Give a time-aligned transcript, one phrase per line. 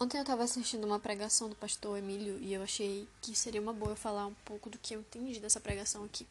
[0.00, 3.72] Ontem eu estava assistindo uma pregação do pastor Emílio e eu achei que seria uma
[3.72, 6.26] boa eu falar um pouco do que eu entendi dessa pregação aqui.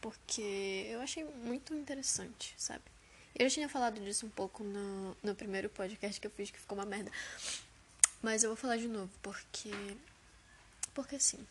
[0.00, 2.84] Porque eu achei muito interessante, sabe?
[3.34, 6.60] Eu já tinha falado disso um pouco no, no primeiro podcast que eu fiz, que
[6.60, 7.10] ficou uma merda.
[8.22, 9.70] Mas eu vou falar de novo, porque.
[10.94, 11.46] Porque sim.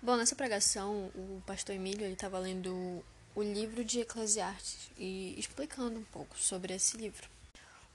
[0.00, 3.04] Bom, nessa pregação, o pastor Emílio ele estava lendo
[3.34, 7.28] o livro de Eclesiastes e explicando um pouco sobre esse livro.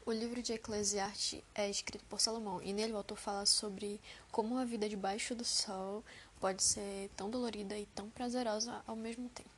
[0.07, 3.99] O livro de Eclesiastes é escrito por Salomão e nele o autor fala sobre
[4.31, 6.01] como a vida debaixo do sol
[6.39, 9.49] pode ser tão dolorida e tão prazerosa ao mesmo tempo.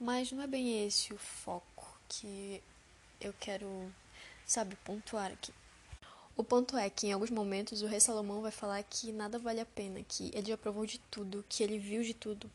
[0.00, 2.62] Mas não é bem esse o foco que
[3.20, 3.68] eu quero,
[4.46, 5.52] sabe, pontuar aqui.
[6.34, 9.60] O ponto é que em alguns momentos o rei Salomão vai falar que nada vale
[9.60, 12.50] a pena, que ele já provou de tudo, que ele viu de tudo.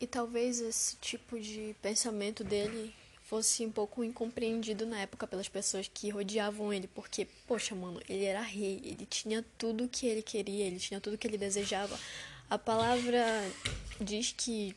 [0.00, 2.94] E talvez esse tipo de pensamento dele
[3.24, 8.24] fosse um pouco incompreendido na época pelas pessoas que rodeavam ele, porque, poxa, mano, ele
[8.24, 11.98] era rei, ele tinha tudo que ele queria, ele tinha tudo que ele desejava.
[12.50, 13.24] A palavra
[14.00, 14.76] diz que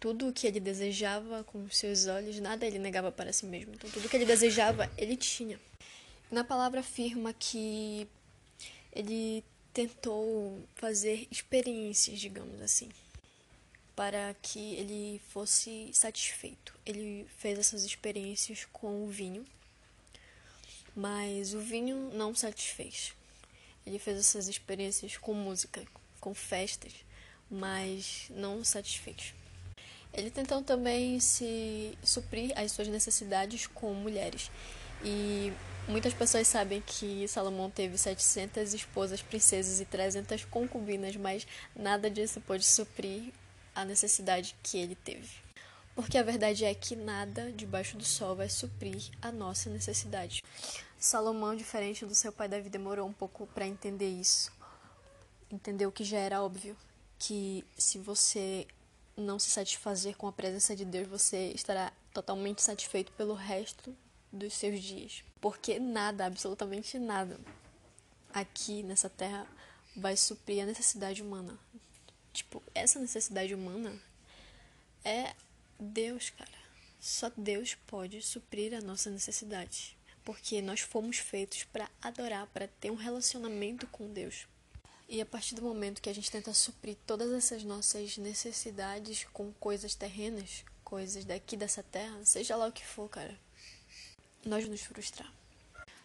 [0.00, 3.72] tudo o que ele desejava com seus olhos, nada ele negava para si mesmo.
[3.74, 5.58] Então, tudo que ele desejava, ele tinha.
[6.30, 8.08] Na palavra afirma que
[8.92, 12.88] ele tentou fazer experiências, digamos assim
[13.94, 16.74] para que ele fosse satisfeito.
[16.84, 19.44] Ele fez essas experiências com o vinho,
[20.94, 23.14] mas o vinho não satisfez.
[23.86, 25.82] Ele fez essas experiências com música,
[26.20, 26.92] com festas,
[27.50, 29.34] mas não satisfez.
[30.12, 34.50] Ele tentou também se suprir as suas necessidades com mulheres.
[35.04, 35.52] E
[35.88, 42.40] muitas pessoas sabem que Salomão teve 700 esposas, princesas e 300 concubinas, mas nada disso
[42.40, 43.32] pôde suprir
[43.74, 45.44] a necessidade que ele teve.
[45.94, 50.42] Porque a verdade é que nada debaixo do sol vai suprir a nossa necessidade.
[50.98, 54.50] Salomão, diferente do seu pai Davi, demorou um pouco para entender isso.
[55.50, 56.76] Entendeu que já era óbvio
[57.18, 58.66] que se você
[59.16, 63.94] não se satisfazer com a presença de Deus, você estará totalmente satisfeito pelo resto
[64.32, 65.22] dos seus dias.
[65.40, 67.38] Porque nada, absolutamente nada,
[68.32, 69.46] aqui nessa terra
[69.96, 71.56] vai suprir a necessidade humana.
[72.34, 73.96] Tipo, essa necessidade humana
[75.04, 75.32] é
[75.78, 76.64] Deus, cara.
[77.00, 79.96] Só Deus pode suprir a nossa necessidade.
[80.24, 84.48] Porque nós fomos feitos para adorar, para ter um relacionamento com Deus.
[85.08, 89.52] E a partir do momento que a gente tenta suprir todas essas nossas necessidades com
[89.52, 93.38] coisas terrenas, coisas daqui dessa terra, seja lá o que for, cara,
[94.44, 95.32] nós nos frustrar.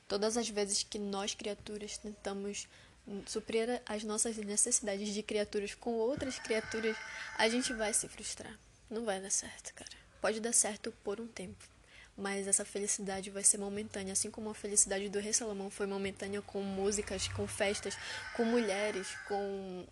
[0.07, 2.67] Todas as vezes que nós, criaturas, tentamos
[3.25, 6.95] suprir as nossas necessidades de criaturas com outras criaturas,
[7.37, 8.57] a gente vai se frustrar.
[8.89, 9.91] Não vai dar certo, cara.
[10.21, 11.63] Pode dar certo por um tempo,
[12.17, 16.41] mas essa felicidade vai ser momentânea, assim como a felicidade do rei Salomão foi momentânea
[16.41, 17.97] com músicas, com festas,
[18.35, 19.87] com mulheres, com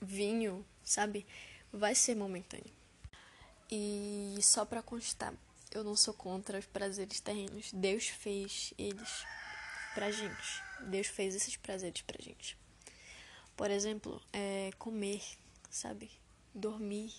[0.00, 1.26] vinho, sabe?
[1.72, 2.72] Vai ser momentânea.
[3.70, 5.32] E só para constar,
[5.70, 7.70] eu não sou contra os prazeres terrenos.
[7.72, 9.24] Deus fez eles
[9.94, 10.71] pra gente.
[10.86, 12.56] Deus fez esses prazeres pra gente.
[13.56, 15.22] Por exemplo, é comer,
[15.70, 16.10] sabe?
[16.54, 17.12] Dormir,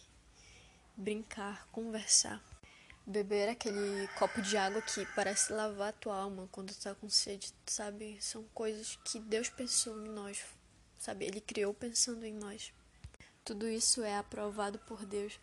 [0.96, 2.44] brincar, conversar.
[3.06, 7.10] Beber aquele copo de água que parece lavar a tua alma quando tu tá com
[7.10, 8.18] sede, sabe?
[8.22, 10.44] São coisas que Deus pensou em nós,
[10.98, 11.26] sabe?
[11.26, 12.72] Ele criou pensando em nós.
[13.44, 15.38] Tudo isso é aprovado por Deus,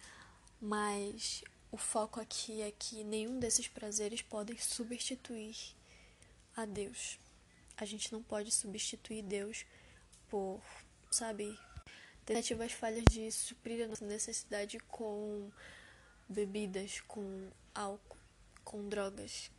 [0.60, 5.56] mas o foco aqui é que nenhum desses prazeres podem substituir
[6.56, 7.18] a Deus
[7.80, 9.64] a gente não pode substituir Deus
[10.28, 10.60] por,
[11.10, 11.58] sabe,
[12.26, 15.50] tentativas falhas de suprir a nossa necessidade com
[16.28, 18.18] bebidas, com álcool,
[18.62, 19.50] com drogas.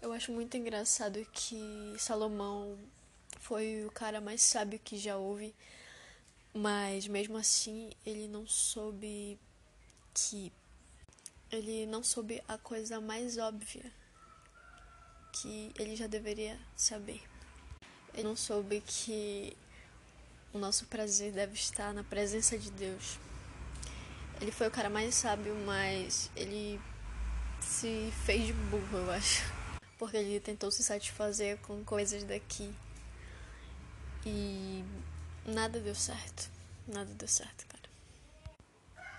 [0.00, 2.78] Eu acho muito engraçado que Salomão
[3.38, 5.54] foi o cara mais sábio que já houve,
[6.54, 9.38] mas mesmo assim ele não soube
[10.14, 10.50] que
[11.52, 13.97] ele não soube a coisa mais óbvia
[15.40, 17.22] que ele já deveria saber.
[18.14, 19.56] Ele não soube que
[20.52, 23.18] o nosso prazer deve estar na presença de Deus.
[24.40, 26.80] Ele foi o cara mais sábio, mas ele
[27.60, 29.42] se fez de burro, eu acho.
[29.98, 32.72] Porque ele tentou se satisfazer com coisas daqui.
[34.24, 34.84] E
[35.44, 36.50] nada deu certo.
[36.86, 37.88] Nada deu certo, cara.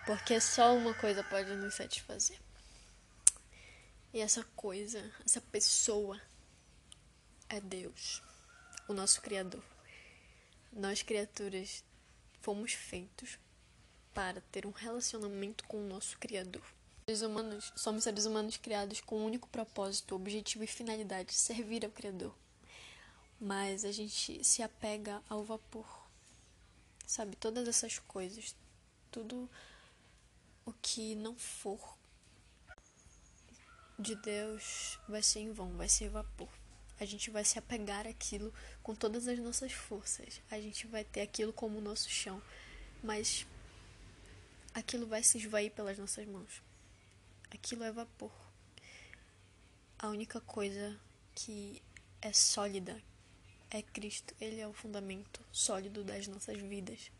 [0.05, 2.37] Porque só uma coisa pode nos satisfazer.
[4.11, 6.19] E essa coisa, essa pessoa
[7.47, 8.23] é Deus,
[8.87, 9.63] o nosso Criador.
[10.73, 11.83] Nós, criaturas,
[12.41, 13.37] fomos feitos
[14.11, 16.63] para ter um relacionamento com o nosso Criador.
[17.05, 21.85] Seres humanos, somos seres humanos criados com o um único propósito, objetivo e finalidade: servir
[21.85, 22.35] ao Criador.
[23.39, 25.87] mas a gente se apega ao vapor.
[27.05, 28.55] Sabe, todas essas coisas,
[29.11, 29.49] tudo
[30.65, 31.98] o que não for
[33.99, 36.47] de Deus vai ser em vão, vai ser vapor.
[36.99, 40.41] A gente vai se apegar àquilo com todas as nossas forças.
[40.49, 42.41] A gente vai ter aquilo como nosso chão,
[43.03, 43.45] mas
[44.73, 46.61] aquilo vai se esvair pelas nossas mãos.
[47.51, 48.31] Aquilo é vapor.
[49.97, 50.97] A única coisa
[51.35, 51.81] que
[52.21, 53.01] é sólida
[53.69, 54.33] é Cristo.
[54.39, 57.11] Ele é o fundamento sólido das nossas vidas.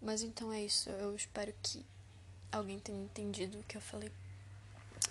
[0.00, 0.88] Mas então é isso.
[0.90, 1.84] Eu espero que
[2.52, 4.12] alguém tenha entendido o que eu falei.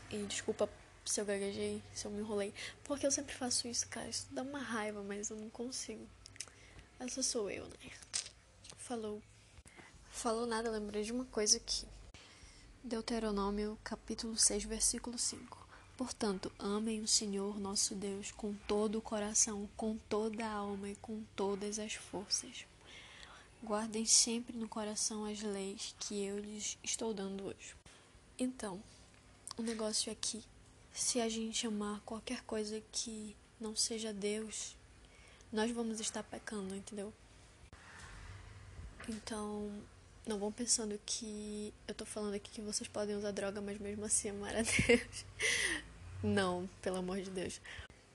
[0.10, 0.70] E desculpa
[1.06, 2.54] se eu gaguejei, se eu me enrolei.
[2.84, 4.08] Porque eu sempre faço isso, cara.
[4.08, 6.08] Isso dá uma raiva, mas eu não consigo.
[7.00, 7.92] Essa sou eu, né?
[8.78, 9.22] Falou.
[10.12, 11.86] Falou nada, lembrei de uma coisa aqui.
[12.84, 15.68] Deuteronômio, capítulo 6, versículo 5.
[15.98, 20.96] Portanto, amem o Senhor nosso Deus com todo o coração, com toda a alma e
[20.96, 22.66] com todas as forças.
[23.64, 27.76] Guardem sempre no coração as leis que eu lhes estou dando hoje.
[28.38, 28.82] Então,
[29.58, 30.16] o negócio é
[30.94, 34.76] se a gente amar qualquer coisa que não seja Deus,
[35.52, 37.14] nós vamos estar pecando, entendeu?
[39.08, 39.72] Então,
[40.26, 44.06] não vão pensando que eu tô falando aqui que vocês podem usar droga, mas mesmo
[44.06, 45.26] assim amar a Deus.
[46.24, 47.60] Não, pelo amor de Deus.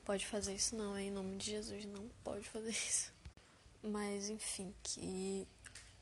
[0.05, 3.12] Pode fazer isso não, em nome de Jesus, não pode fazer isso.
[3.82, 5.46] Mas enfim, que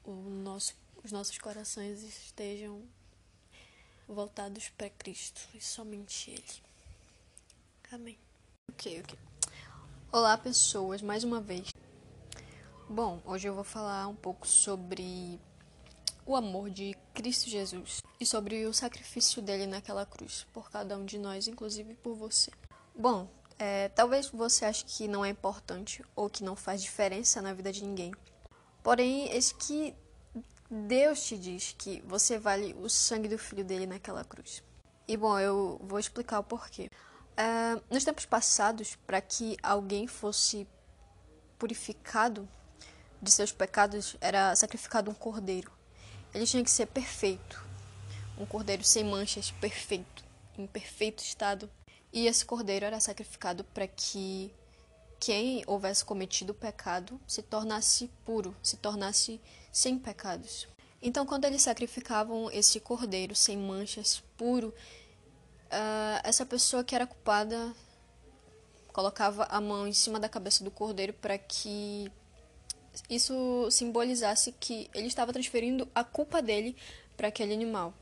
[0.04, 2.82] o nosso, os nossos corações estejam
[4.08, 6.62] voltados para Cristo e somente Ele.
[7.92, 8.18] Amém.
[8.70, 9.18] Ok, ok.
[10.12, 11.68] Olá, pessoas, mais uma vez.
[12.88, 15.40] Bom, hoje eu vou falar um pouco sobre
[16.24, 21.04] o amor de Cristo Jesus e sobre o sacrifício dele naquela cruz, por cada um
[21.04, 22.50] de nós, inclusive por você.
[22.94, 27.52] Bom, é, talvez você ache que não é importante ou que não faz diferença na
[27.52, 28.12] vida de ninguém.
[28.82, 29.94] Porém, eis que
[30.70, 34.62] Deus te diz que você vale o sangue do filho dele naquela cruz.
[35.06, 36.90] E bom, eu vou explicar o porquê.
[37.36, 40.66] É, nos tempos passados, para que alguém fosse
[41.58, 42.48] purificado
[43.22, 45.70] de seus pecados, era sacrificado um cordeiro.
[46.34, 47.64] Ele tinha que ser perfeito.
[48.36, 50.24] Um cordeiro sem manchas, perfeito,
[50.58, 51.70] em perfeito estado.
[52.12, 54.52] E esse cordeiro era sacrificado para que
[55.20, 59.40] quem houvesse cometido o pecado se tornasse puro, se tornasse
[59.76, 60.66] sem pecados.
[61.02, 67.74] Então, quando eles sacrificavam esse cordeiro sem manchas, puro, uh, essa pessoa que era culpada
[68.90, 72.10] colocava a mão em cima da cabeça do cordeiro para que
[73.10, 76.74] isso simbolizasse que ele estava transferindo a culpa dele
[77.14, 77.92] para aquele animal.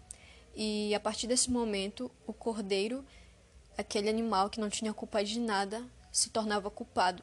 [0.55, 3.05] E a partir desse momento, o cordeiro,
[3.77, 7.21] aquele animal que não tinha culpa de nada, se tornava culpado.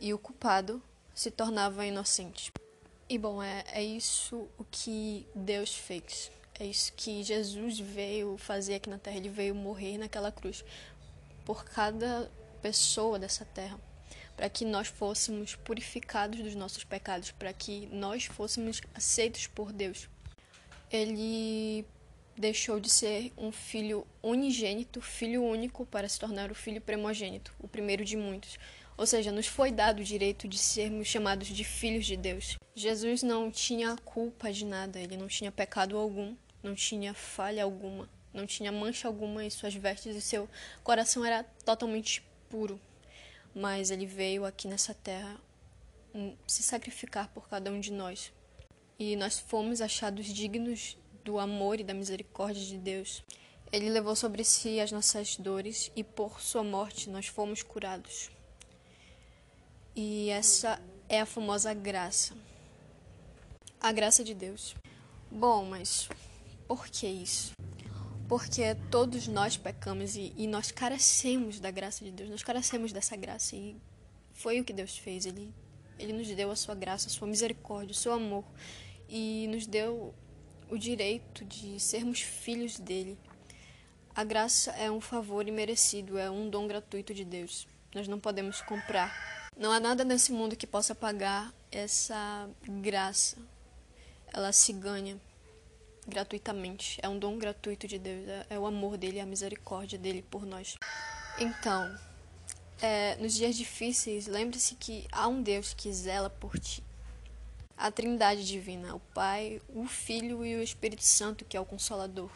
[0.00, 0.82] E o culpado
[1.14, 2.50] se tornava inocente.
[3.14, 6.32] E bom, é, é isso o que Deus fez.
[6.58, 9.16] É isso que Jesus veio fazer aqui na terra.
[9.16, 10.64] Ele veio morrer naquela cruz
[11.44, 12.28] por cada
[12.60, 13.78] pessoa dessa terra
[14.36, 20.08] para que nós fôssemos purificados dos nossos pecados, para que nós fôssemos aceitos por Deus.
[20.90, 21.86] Ele
[22.36, 27.68] deixou de ser um filho unigênito, filho único, para se tornar o filho primogênito, o
[27.68, 28.58] primeiro de muitos.
[28.96, 32.58] Ou seja, nos foi dado o direito de sermos chamados de filhos de Deus.
[32.74, 38.08] Jesus não tinha culpa de nada, ele não tinha pecado algum, não tinha falha alguma,
[38.32, 40.48] não tinha mancha alguma em suas vestes e seu
[40.82, 42.80] coração era totalmente puro
[43.54, 45.40] mas ele veio aqui nessa terra
[46.12, 48.32] hum, se sacrificar por cada um de nós.
[48.98, 53.22] E nós fomos achados dignos do amor e da misericórdia de Deus.
[53.72, 58.30] Ele levou sobre si as nossas dores e por sua morte nós fomos curados.
[59.94, 62.34] E essa é a famosa graça.
[63.84, 64.74] A graça de Deus.
[65.30, 66.08] Bom, mas
[66.66, 67.52] por que isso?
[68.26, 73.14] porque todos nós pecamos e, e, nós carecemos da graça de Deus, nós carecemos dessa
[73.14, 73.76] graça e
[74.32, 75.26] foi o que Deus fez.
[75.26, 75.52] Ele,
[75.98, 78.42] ele nos deu a sua graça, a sua misericórdia, o seu amor
[79.06, 80.14] e nos deu
[80.70, 83.18] o direito de sermos filhos dele.
[84.14, 87.68] A graça é um favor imerecido, é um dom gratuito de Deus.
[87.94, 89.50] Nós não podemos comprar.
[89.54, 93.36] Não há nada nesse mundo que possa pagar essa graça.
[94.34, 95.16] Ela se ganha
[96.06, 96.98] gratuitamente.
[97.00, 100.44] É um dom gratuito de Deus, é, é o amor dele, a misericórdia dele por
[100.44, 100.76] nós.
[101.38, 101.96] Então,
[102.82, 106.82] é, nos dias difíceis, lembre-se que há um Deus que zela por ti.
[107.76, 112.30] A Trindade divina, o Pai, o Filho e o Espírito Santo, que é o Consolador.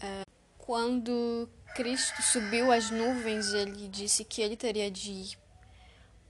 [0.00, 0.22] É,
[0.58, 5.38] quando Cristo subiu às nuvens, ele disse que ele teria de ir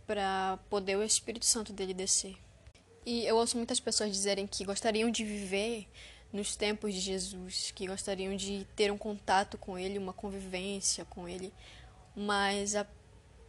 [0.06, 2.36] para poder o Espírito Santo dele descer.
[3.04, 5.88] E eu ouço muitas pessoas dizerem que gostariam de viver
[6.32, 11.28] nos tempos de Jesus, que gostariam de ter um contato com ele, uma convivência com
[11.28, 11.52] ele,
[12.16, 12.86] mas a,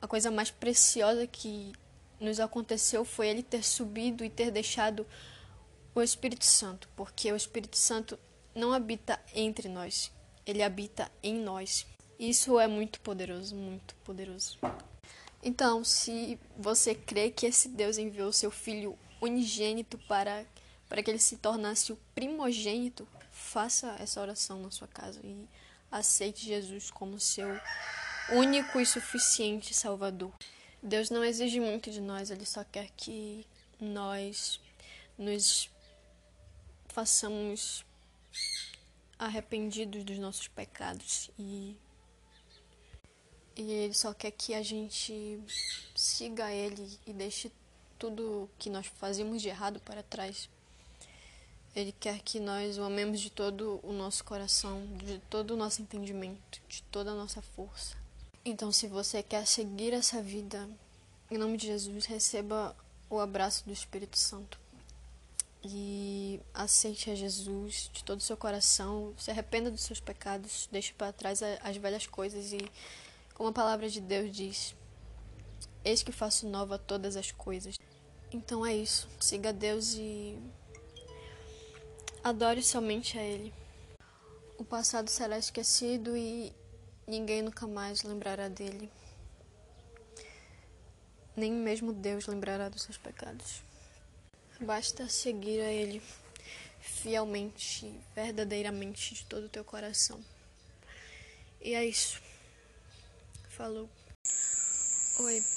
[0.02, 1.72] a coisa mais preciosa que
[2.20, 5.06] nos aconteceu foi ele ter subido e ter deixado
[5.96, 8.20] o Espírito Santo, porque o Espírito Santo
[8.54, 10.12] não habita entre nós,
[10.46, 11.86] ele habita em nós.
[12.20, 14.58] Isso é muito poderoso, muito poderoso.
[15.42, 20.46] Então, se você crê que esse Deus enviou seu filho unigênito para,
[20.88, 25.48] para que ele se tornasse o primogênito, faça essa oração na sua casa e
[25.92, 27.48] aceite Jesus como seu
[28.32, 30.34] único e suficiente Salvador.
[30.82, 33.46] Deus não exige muito de nós, Ele só quer que
[33.80, 34.60] nós
[35.18, 35.70] nos
[36.88, 37.86] façamos
[39.18, 41.78] arrependidos dos nossos pecados e
[43.56, 45.40] e ele só quer que a gente
[45.96, 47.52] siga ele e deixe
[48.04, 50.50] tudo que nós fazemos de errado para trás.
[51.74, 55.82] Ele quer que nós o amemos de todo o nosso coração, de todo o nosso
[55.82, 57.96] entendimento, de toda a nossa força.
[58.44, 60.70] Então, se você quer seguir essa vida,
[61.32, 62.76] em nome de Jesus, receba
[63.10, 64.60] o abraço do Espírito Santo.
[65.64, 70.92] E aceite a Jesus de todo o seu coração, se arrependa dos seus pecados, deixe
[70.92, 72.60] para trás as velhas coisas e,
[73.34, 74.76] como a palavra de Deus diz,
[75.84, 77.78] eis que faço nova todas as coisas.
[78.34, 79.08] Então é isso.
[79.20, 80.36] Siga Deus e
[82.24, 83.54] adore somente a Ele.
[84.58, 86.52] O passado será esquecido e
[87.06, 88.90] ninguém nunca mais lembrará dele.
[91.36, 93.62] Nem mesmo Deus lembrará dos seus pecados.
[94.60, 96.02] Basta seguir a Ele
[96.80, 100.20] fielmente, verdadeiramente, de todo o teu coração.
[101.62, 102.22] E é isso.
[103.50, 103.90] Falou.
[105.20, 105.53] Oi.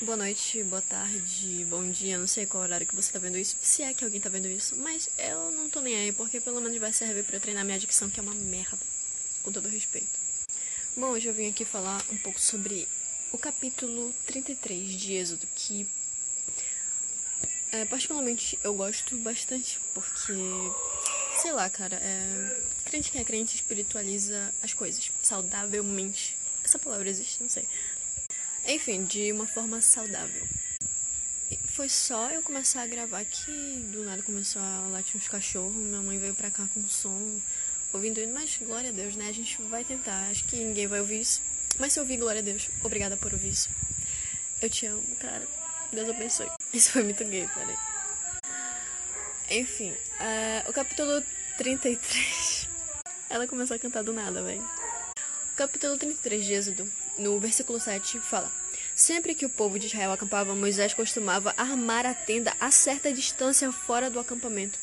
[0.00, 3.56] Boa noite, boa tarde, bom dia, não sei qual horário que você tá vendo isso,
[3.60, 6.60] se é que alguém tá vendo isso, mas eu não tô nem aí, porque pelo
[6.60, 8.78] menos vai servir para treinar minha dicção, que é uma merda,
[9.42, 10.20] com todo respeito.
[10.96, 12.86] Bom, hoje eu vim aqui falar um pouco sobre
[13.32, 15.84] o capítulo 33 de Êxodo, que
[17.72, 20.32] é, particularmente eu gosto bastante, porque,
[21.42, 26.36] sei lá, cara, é, crente que é crente espiritualiza as coisas saudavelmente.
[26.62, 27.66] Essa palavra existe, não sei.
[28.66, 30.46] Enfim, de uma forma saudável.
[31.64, 33.52] Foi só eu começar a gravar que
[33.92, 35.74] do nada começou a latir uns cachorros.
[35.74, 37.40] Minha mãe veio pra cá com som,
[37.92, 39.28] ouvindo mas glória a Deus, né?
[39.28, 40.28] A gente vai tentar.
[40.30, 41.40] Acho que ninguém vai ouvir isso.
[41.78, 42.68] Mas se ouvir, glória a Deus.
[42.82, 43.70] Obrigada por ouvir isso.
[44.60, 45.46] Eu te amo, cara.
[45.92, 46.50] Deus abençoe.
[46.74, 47.76] Isso foi muito gay, peraí.
[49.50, 51.22] Enfim, uh, o capítulo
[51.56, 52.68] 33.
[53.30, 54.60] Ela começou a cantar do nada, velho.
[54.60, 58.50] O capítulo 33 de Êxodo no versículo 7, fala:
[58.94, 63.70] Sempre que o povo de Israel acampava, Moisés costumava armar a tenda a certa distância
[63.70, 64.78] fora do acampamento.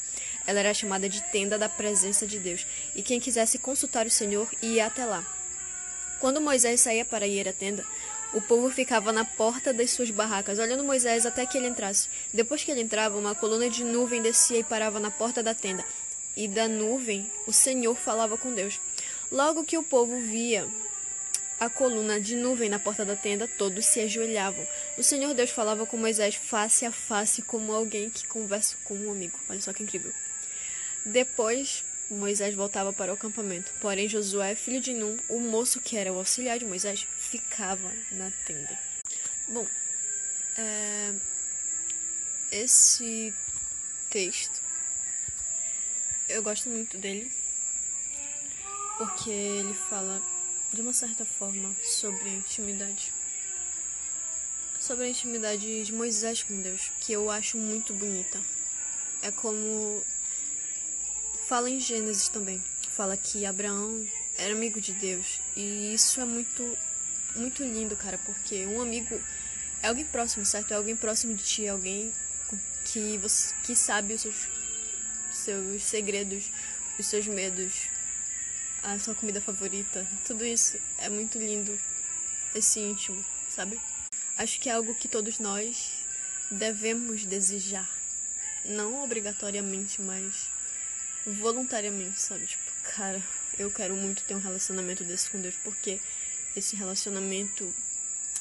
[0.46, 2.65] Ela era chamada de tenda da presença de Deus,
[2.96, 5.25] e quem quisesse consultar o Senhor ia até lá.
[6.20, 7.86] Quando Moisés saía para ir à tenda,
[8.34, 12.10] o povo ficava na porta das suas barracas, olhando Moisés até que ele entrasse.
[12.34, 15.86] Depois que ele entrava, uma coluna de nuvem descia e parava na porta da tenda.
[16.36, 18.80] E da nuvem, o Senhor falava com Deus.
[19.32, 20.68] Logo que o povo via
[21.59, 24.65] a coluna de nuvem na porta da tenda, todos se ajoelhavam.
[24.97, 29.12] O Senhor Deus falava com Moisés face a face, como alguém que conversa com um
[29.12, 29.39] amigo.
[29.50, 30.13] Olha só que incrível.
[31.05, 33.71] Depois, Moisés voltava para o acampamento.
[33.79, 38.31] Porém, Josué, filho de Num, o moço que era o auxiliar de Moisés, ficava na
[38.45, 38.79] tenda.
[39.47, 39.65] Bom,
[40.57, 41.13] é...
[42.51, 43.33] esse
[44.09, 44.65] texto
[46.27, 47.31] eu gosto muito dele
[48.97, 50.21] porque ele fala
[50.75, 53.13] de uma certa forma, sobre a intimidade.
[54.79, 58.39] Sobre a intimidade de Moisés com Deus, que eu acho muito bonita.
[59.22, 60.03] É como
[61.48, 62.62] fala em Gênesis também.
[62.91, 64.05] Fala que Abraão
[64.38, 65.39] era amigo de Deus.
[65.55, 66.77] E isso é muito,
[67.36, 69.20] muito lindo, cara, porque um amigo
[69.82, 70.74] é alguém próximo, certo?
[70.74, 72.13] É alguém próximo de ti, é alguém
[72.84, 74.36] que, você, que sabe os seus,
[75.32, 76.51] seus segredos,
[77.00, 77.88] os seus medos,
[78.86, 80.08] a sua comida favorita.
[80.25, 81.77] Tudo isso é muito lindo,
[82.54, 83.82] esse íntimo, sabe?
[84.38, 85.92] Acho que é algo que todos nós
[86.51, 87.89] devemos desejar.
[88.63, 90.50] Não obrigatoriamente, mas
[91.25, 92.46] voluntariamente, sabe?
[92.46, 93.22] Tipo, cara,
[93.58, 96.00] eu quero muito ter um relacionamento desse com Deus, porque
[96.56, 97.74] esse relacionamento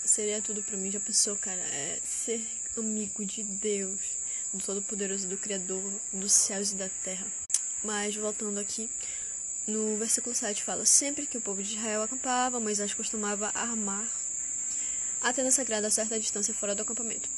[0.05, 0.91] seria tudo para mim.
[0.91, 1.61] Já pensou, cara?
[1.61, 2.47] É ser
[2.77, 4.01] amigo de Deus,
[4.53, 5.83] do Todo-Poderoso, do Criador
[6.13, 7.27] dos céus e da terra.
[7.83, 8.91] Mas voltando aqui,
[9.67, 14.07] no versículo 7 fala: Sempre que o povo de Israel acampava, Moisés costumava armar
[15.21, 17.29] a tenda sagrada a certa distância fora do acampamento.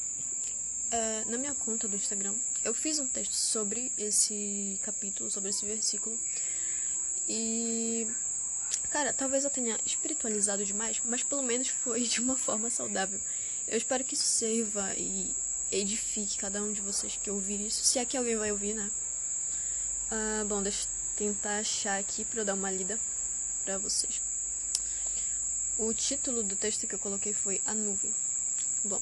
[0.91, 5.65] É, na minha conta do Instagram, eu fiz um texto sobre esse capítulo, sobre esse
[5.65, 6.19] versículo.
[7.27, 8.07] E.
[8.91, 13.19] Cara, talvez eu tenha espiritualizado demais, mas pelo menos foi de uma forma saudável.
[13.67, 15.33] Eu espero que isso sirva e
[15.71, 18.89] edifique cada um de vocês que ouvir isso, se é que alguém vai ouvir, né?
[20.09, 20.87] Uh, bom, deixa
[21.17, 22.99] tentar achar aqui pra eu dar uma lida
[23.65, 24.21] pra vocês.
[25.77, 28.13] O título do texto que eu coloquei foi A Nuvem.
[28.83, 29.01] Bom,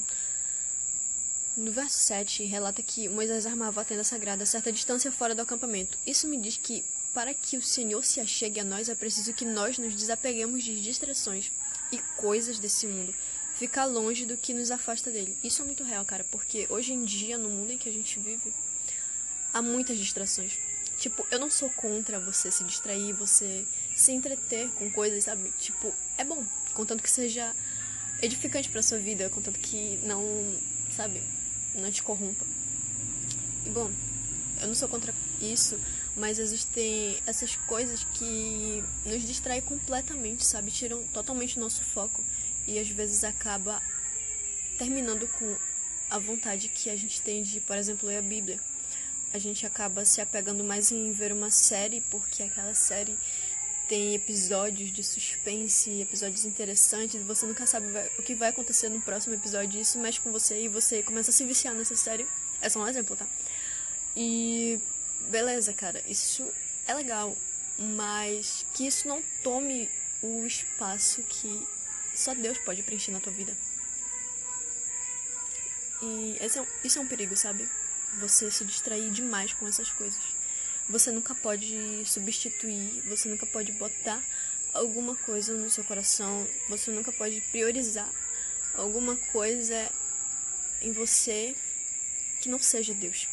[1.56, 5.42] no verso 7 relata que Moisés armava a tenda sagrada a certa distância fora do
[5.42, 5.98] acampamento.
[6.06, 9.46] Isso me diz que para que o Senhor se achegue a nós é preciso que
[9.46, 11.52] nós nos desapeguemos de distrações
[11.92, 13.16] e coisas desse mundo.
[13.56, 15.38] Ficar longe do que nos afasta dele.
[15.42, 18.20] Isso é muito real, cara, porque hoje em dia, no mundo em que a gente
[18.20, 18.54] vive,
[19.54, 20.58] há muitas distrações.
[21.06, 23.64] Tipo, eu não sou contra você se distrair, você
[23.96, 25.54] se entreter com coisas, sabe?
[25.60, 26.44] Tipo, é bom,
[26.74, 27.56] contanto que seja
[28.24, 30.24] edificante para sua vida, contanto que não,
[30.96, 31.22] sabe,
[31.76, 32.44] não te corrompa.
[33.68, 33.92] E bom,
[34.60, 35.80] eu não sou contra isso,
[36.16, 40.72] mas existem essas coisas que nos distraem completamente, sabe?
[40.72, 42.24] Tiram totalmente o nosso foco
[42.66, 43.80] e às vezes acaba
[44.80, 45.56] terminando com
[46.10, 48.60] a vontade que a gente tem de, por exemplo, ler a Bíblia
[49.36, 53.18] a gente acaba se apegando mais em ver uma série, porque aquela série
[53.86, 57.86] tem episódios de suspense, episódios interessantes, você nunca sabe
[58.18, 61.34] o que vai acontecer no próximo episódio, isso mexe com você e você começa a
[61.34, 62.26] se viciar nessa série.
[62.62, 63.28] É só um exemplo, tá?
[64.16, 64.80] E
[65.30, 66.48] beleza, cara, isso
[66.88, 67.38] é legal,
[67.78, 69.90] mas que isso não tome
[70.24, 71.68] o espaço que
[72.16, 73.56] só Deus pode preencher na tua vida.
[76.02, 77.70] E esse é um, isso é um perigo, sabe?
[78.20, 80.22] Você se distrair demais com essas coisas.
[80.90, 84.24] Você nunca pode substituir, você nunca pode botar
[84.74, 88.10] alguma coisa no seu coração, você nunca pode priorizar
[88.76, 89.90] alguma coisa
[90.82, 91.56] em você
[92.42, 93.28] que não seja Deus.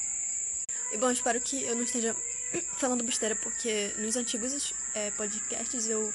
[0.93, 2.17] E bom, espero que eu não esteja
[2.79, 6.13] falando besteira, porque nos antigos é, podcasts eu,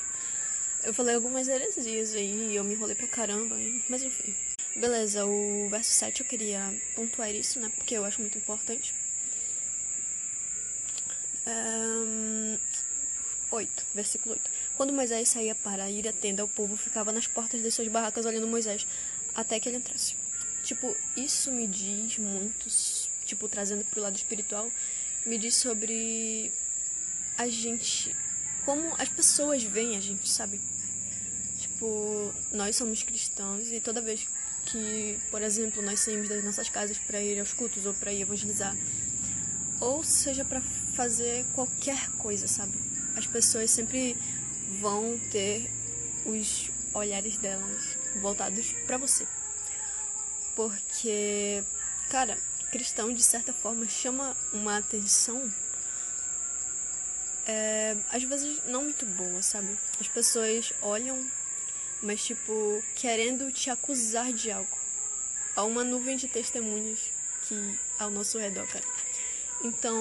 [0.83, 3.55] eu falei algumas heresias aí eu me enrolei pra caramba,
[3.89, 4.35] mas enfim.
[4.77, 6.61] Beleza, o verso 7 eu queria
[6.95, 7.71] pontuar isso, né?
[7.75, 8.93] Porque eu acho muito importante.
[11.47, 12.59] Um,
[13.49, 14.51] 8, versículo 8.
[14.75, 18.27] Quando Moisés saía para ir à tenda, o povo ficava nas portas de suas barracas
[18.27, 18.85] olhando Moisés
[19.33, 20.15] até que ele entrasse.
[20.63, 22.67] Tipo, isso me diz muito,
[23.25, 24.69] tipo, trazendo pro lado espiritual,
[25.25, 26.51] me diz sobre
[27.35, 28.15] a gente,
[28.63, 30.61] como as pessoas veem a gente, sabe?
[31.57, 34.27] Tipo, nós somos cristãos e toda vez
[34.67, 38.21] que, por exemplo, nós saímos das nossas casas para ir aos cultos ou para ir
[38.21, 38.75] evangelizar,
[39.79, 42.73] ou seja para fazer qualquer coisa, sabe?
[43.15, 44.17] As pessoas sempre
[44.79, 45.69] vão ter
[46.25, 49.25] os olhares delas voltados para você.
[50.55, 51.63] Porque,
[52.09, 52.37] cara,
[52.71, 55.49] cristão de certa forma chama uma atenção
[57.47, 59.69] é, às vezes não muito boa, sabe?
[60.01, 61.25] As pessoas olham
[62.01, 64.77] mas tipo, querendo te acusar de algo.
[65.55, 66.99] Há uma nuvem de testemunhas
[67.47, 68.85] que ao nosso redor, cara.
[69.63, 69.97] Então,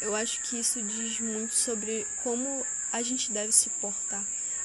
[0.00, 4.24] eu acho que isso diz muito sobre como a gente deve se portar.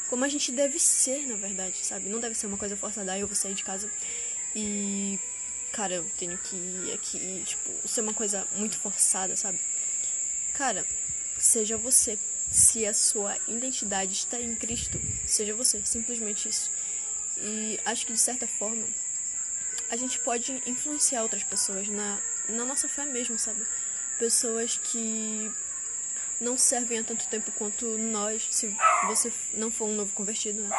[0.09, 2.09] Como a gente deve ser, na verdade, sabe?
[2.09, 3.89] Não deve ser uma coisa forçada, eu vou sair de casa
[4.55, 5.19] e.
[5.71, 9.59] Cara, eu tenho que ir aqui, tipo, ser uma coisa muito forçada, sabe?
[10.53, 10.85] Cara,
[11.37, 12.17] seja você.
[12.49, 16.71] Se a sua identidade está em Cristo, seja você, simplesmente isso.
[17.37, 18.83] E acho que de certa forma
[19.89, 23.65] a gente pode influenciar outras pessoas na, na nossa fé mesmo, sabe?
[24.17, 25.51] Pessoas que
[26.41, 28.75] não servem há tanto tempo quanto nós, se
[29.07, 30.69] você não for um novo convertido, né?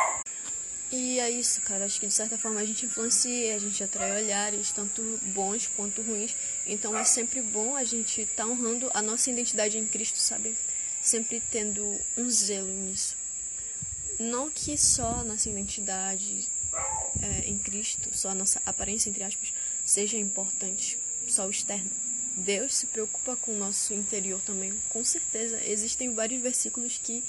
[0.92, 1.84] E é isso, cara.
[1.84, 6.02] Acho que de certa forma a gente influencia, a gente atrai olhares, tanto bons quanto
[6.02, 6.34] ruins.
[6.66, 10.56] Então é sempre bom a gente estar tá honrando a nossa identidade em Cristo, sabe?
[11.02, 13.16] Sempre tendo um zelo nisso.
[14.18, 16.48] Não que só a nossa identidade
[17.22, 19.52] é, em Cristo, só a nossa aparência, entre aspas,
[19.84, 21.90] seja importante, só o externo.
[22.36, 25.60] Deus se preocupa com o nosso interior também, com certeza.
[25.64, 27.24] Existem vários versículos que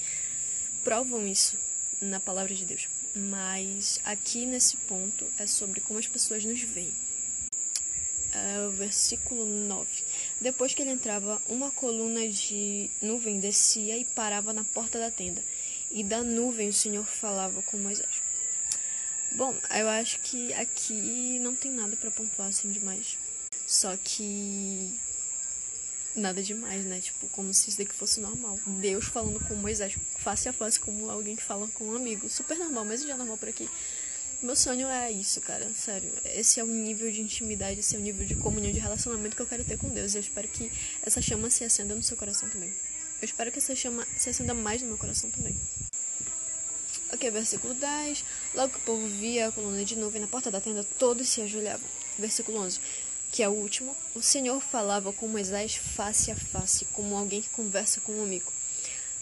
[0.84, 1.56] provam isso
[2.02, 2.88] na palavra de Deus.
[3.16, 6.94] Mas aqui nesse ponto é sobre como as pessoas nos veem
[8.34, 10.01] é, o versículo 9.
[10.42, 15.44] Depois que ele entrava, uma coluna de nuvem descia e parava na porta da tenda.
[15.92, 18.10] E da nuvem o Senhor falava com Moisés.
[19.34, 23.20] Bom, eu acho que aqui não tem nada para pontuar assim demais.
[23.68, 24.92] Só que
[26.16, 27.00] nada demais, né?
[27.00, 28.60] Tipo, como se isso daqui fosse normal.
[28.66, 32.28] Deus falando com Moisés face a face como alguém que fala com um amigo.
[32.28, 33.70] Super normal, mas já é normal por aqui.
[34.42, 36.12] Meu sonho é isso, cara, sério.
[36.26, 39.42] Esse é o nível de intimidade, esse é o nível de comunhão, de relacionamento que
[39.44, 40.16] eu quero ter com Deus.
[40.16, 40.72] Eu espero que
[41.04, 42.70] essa chama se acenda no seu coração também.
[43.22, 45.56] Eu espero que essa chama se acenda mais no meu coração também.
[47.14, 48.26] Ok, versículo 10.
[48.56, 51.42] Logo que o povo via a coluna de nuvem na porta da tenda, todos se
[51.42, 51.88] ajoelhavam.
[52.18, 52.80] Versículo 11,
[53.32, 53.96] que é o último.
[54.16, 58.52] O Senhor falava com Moisés face a face, como alguém que conversa com um amigo.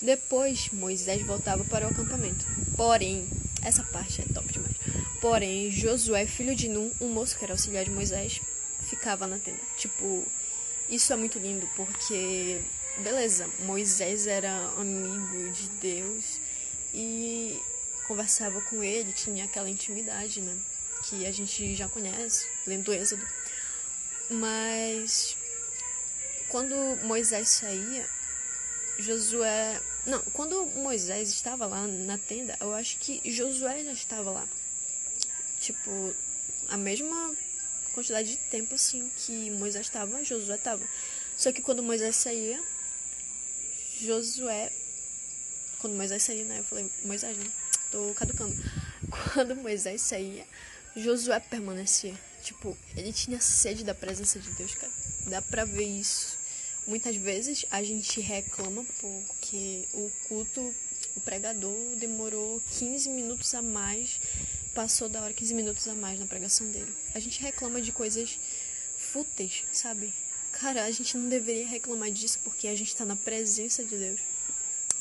[0.02, 2.46] Depois, Moisés voltava para o acampamento.
[2.78, 3.28] Porém,
[3.62, 4.69] essa parte é top demais.
[5.22, 8.42] Porém, Josué, filho de Num, um moço que era auxiliar de Moisés,
[8.90, 9.60] ficava na tenda.
[9.78, 10.26] Tipo,
[10.90, 12.62] isso é muito lindo porque,
[13.00, 16.40] beleza, Moisés era amigo de Deus
[16.94, 17.60] e
[18.08, 20.58] conversava com ele, tinha aquela intimidade, né?
[21.04, 23.26] Que a gente já conhece, lendo Êxodo.
[24.30, 25.36] Mas
[26.50, 28.08] quando Moisés saía,
[28.98, 29.82] Josué.
[30.06, 34.48] Não, quando Moisés estava lá na tenda, eu acho que Josué já estava lá.
[35.60, 36.16] Tipo,
[36.70, 37.36] a mesma
[37.94, 40.84] quantidade de tempo assim que Moisés estava, Josué estava.
[41.38, 42.62] Só que quando Moisés saía,
[44.02, 44.72] Josué.
[45.80, 46.60] Quando Moisés saía, né?
[46.60, 47.52] Eu falei, Moisés, né?
[47.92, 48.56] Tô caducando.
[49.34, 50.46] Quando Moisés saía,
[50.96, 52.14] Josué permanecia.
[52.44, 54.92] Tipo, ele tinha sede da presença de Deus, cara.
[55.28, 56.38] Dá pra ver isso.
[56.88, 60.74] Muitas vezes a gente reclama porque o culto,
[61.16, 64.20] o pregador demorou 15 minutos a mais,
[64.74, 66.94] passou da hora 15 minutos a mais na pregação dele.
[67.14, 68.40] A gente reclama de coisas
[68.98, 70.14] fúteis, sabe?
[70.52, 74.20] Cara, a gente não deveria reclamar disso porque a gente tá na presença de Deus.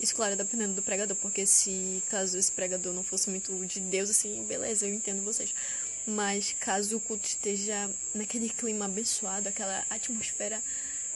[0.01, 4.09] Isso, claro, dependendo do pregador, porque se caso esse pregador não fosse muito de Deus,
[4.11, 5.53] assim, beleza, eu entendo vocês.
[6.07, 10.63] Mas caso o culto esteja naquele clima abençoado, aquela atmosfera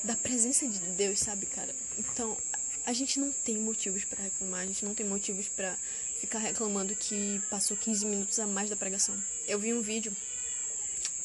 [0.02, 1.72] da presença de Deus, sabe, cara?
[1.96, 2.36] Então,
[2.84, 5.78] a gente não tem motivos para reclamar, a gente não tem motivos para
[6.22, 9.12] ficar reclamando que passou 15 minutos a mais da pregação.
[9.48, 10.16] Eu vi um vídeo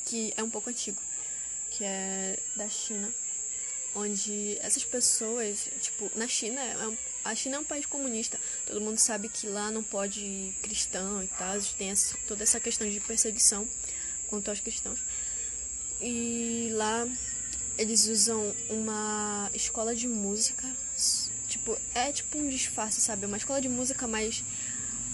[0.05, 0.99] que é um pouco antigo,
[1.69, 3.13] que é da China,
[3.93, 8.97] onde essas pessoas, tipo, na China, é a China é um país comunista, todo mundo
[8.97, 13.69] sabe que lá não pode cristão e tal, tem essa, toda essa questão de perseguição
[14.27, 14.99] quanto aos cristãos.
[16.01, 17.07] E lá
[17.77, 20.67] eles usam uma escola de música.
[21.47, 23.25] Tipo, é tipo um disfarce, sabe?
[23.25, 24.43] Uma escola de música, mas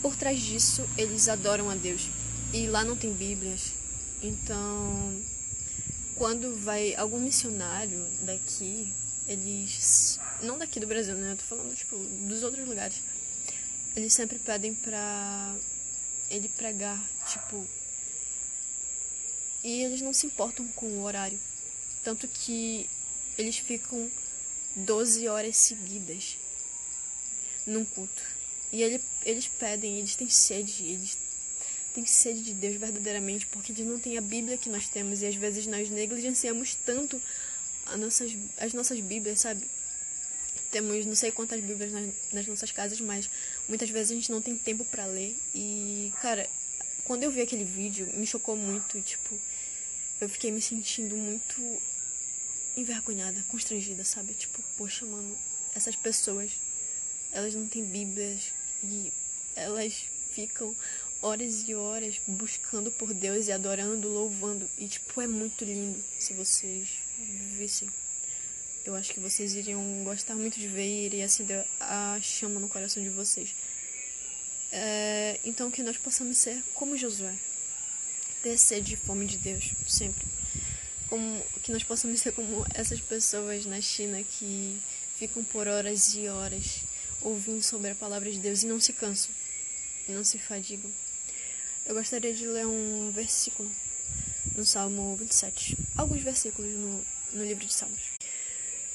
[0.04, 2.10] por trás disso eles adoram a Deus.
[2.54, 3.72] E lá não tem Bíblias.
[4.22, 5.20] Então,
[6.16, 8.94] quando vai algum missionário daqui,
[9.28, 10.20] eles.
[10.42, 11.32] Não daqui do Brasil, né?
[11.32, 12.98] Eu tô falando, tipo, dos outros lugares.
[13.96, 15.56] Eles sempre pedem pra
[16.30, 17.66] ele pregar, tipo.
[19.64, 21.40] E eles não se importam com o horário.
[22.04, 22.90] Tanto que
[23.38, 24.12] eles ficam
[24.76, 26.38] 12 horas seguidas
[27.66, 28.33] num culto.
[28.74, 31.16] E ele, eles pedem, eles têm sede, eles
[31.94, 35.28] têm sede de Deus verdadeiramente, porque eles não têm a Bíblia que nós temos e
[35.28, 37.22] às vezes nós negligenciamos tanto
[38.00, 39.64] nossas, as nossas Bíblias, sabe?
[40.72, 43.30] Temos não sei quantas Bíblias nas, nas nossas casas, mas
[43.70, 45.38] muitas vezes a gente não tem tempo para ler.
[45.54, 46.50] E, cara,
[47.04, 49.40] quando eu vi aquele vídeo, me chocou muito, tipo,
[50.20, 51.80] eu fiquei me sentindo muito
[52.76, 54.34] envergonhada, constrangida, sabe?
[54.34, 55.38] Tipo, poxa, mano,
[55.76, 56.50] essas pessoas,
[57.32, 58.52] elas não têm bíblias
[58.84, 59.12] e
[59.56, 59.94] elas
[60.32, 60.76] ficam
[61.22, 64.70] horas e horas buscando por Deus e adorando, louvando.
[64.78, 66.90] E, tipo, é muito lindo se vocês
[67.58, 67.90] vissem.
[68.86, 72.68] Eu acho que vocês iriam gostar muito de ver e iria acender a chama no
[72.68, 73.56] coração de vocês.
[74.72, 77.34] É, então, que nós possamos ser como Josué.
[78.42, 80.26] Ter sede e fome de Deus, sempre
[81.14, 84.80] como que nós possamos ser como essas pessoas na China que
[85.16, 86.80] ficam por horas e horas
[87.24, 89.32] ouvindo sobre a palavra de Deus e não se cansam,
[90.08, 90.92] e não se fadigam.
[91.86, 93.70] Eu gostaria de ler um versículo
[94.56, 98.14] no Salmo 27, alguns versículos no, no livro de Salmos.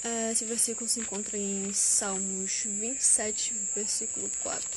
[0.05, 4.69] É, esse versículo se encontra em Salmos 27, versículo 4.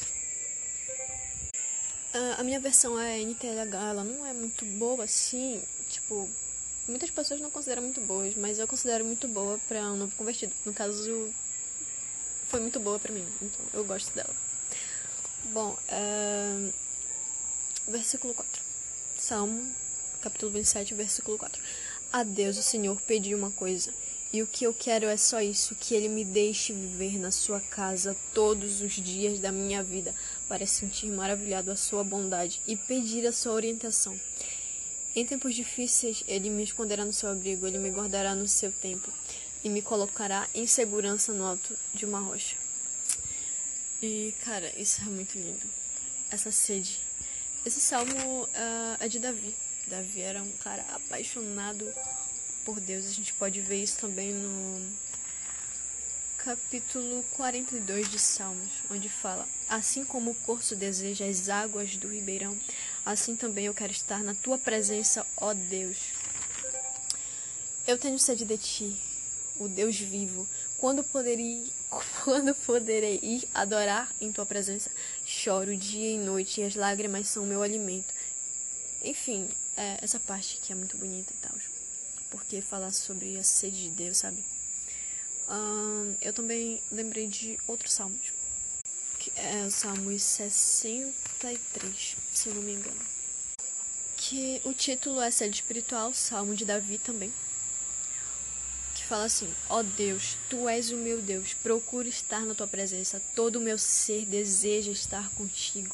[2.13, 6.29] É, a minha versão é NTLH, ela não é muito boa assim, tipo,
[6.87, 10.53] muitas pessoas não consideram muito boas, mas eu considero muito boa para um novo convertido.
[10.65, 11.33] No caso,
[12.51, 14.35] foi muito boa para mim, então eu gosto dela.
[15.53, 16.69] Bom, é...
[17.87, 18.61] versículo 4.
[19.17, 19.73] Salmo,
[20.21, 21.61] capítulo 27, versículo 4.
[22.11, 23.93] A Deus, o Senhor, pedi uma coisa,
[24.33, 27.61] e o que eu quero é só isso: que Ele me deixe viver na Sua
[27.61, 30.13] casa todos os dias da minha vida,
[30.49, 34.19] para sentir maravilhado a Sua bondade e pedir a Sua orientação.
[35.15, 39.11] Em tempos difíceis, ele me esconderá no seu abrigo, ele me guardará no seu templo
[39.63, 42.55] e me colocará em segurança no alto de uma rocha.
[44.01, 45.69] E, cara, isso é muito lindo.
[46.31, 46.99] Essa sede,
[47.65, 49.53] Esse salmo uh, é de Davi.
[49.85, 51.93] Davi era um cara apaixonado
[52.65, 53.05] por Deus.
[53.05, 54.81] A gente pode ver isso também no
[56.37, 62.57] capítulo 42 de Salmos, onde fala: Assim como o corso deseja as águas do ribeirão,
[63.05, 65.97] assim também eu quero estar na tua presença, ó Deus.
[67.85, 68.99] Eu tenho sede de ti,
[69.61, 70.47] o Deus vivo.
[70.77, 71.71] Quando poderei,
[72.23, 74.89] quando poderei ir adorar em tua presença?
[75.25, 78.11] Choro dia e noite e as lágrimas são meu alimento.
[79.03, 79.47] Enfim,
[79.77, 81.55] é essa parte que é muito bonita e tal.
[82.31, 84.43] Porque fala sobre a sede de Deus, sabe?
[86.21, 88.33] Eu também lembrei de outros salmos.
[89.19, 93.05] Que é o Salmo 63, se eu não me engano.
[94.17, 97.31] Que o título é Sede Espiritual, Salmo de Davi também
[99.11, 103.21] fala assim: Ó oh Deus, tu és o meu Deus, procuro estar na tua presença,
[103.35, 105.93] todo o meu ser deseja estar contigo.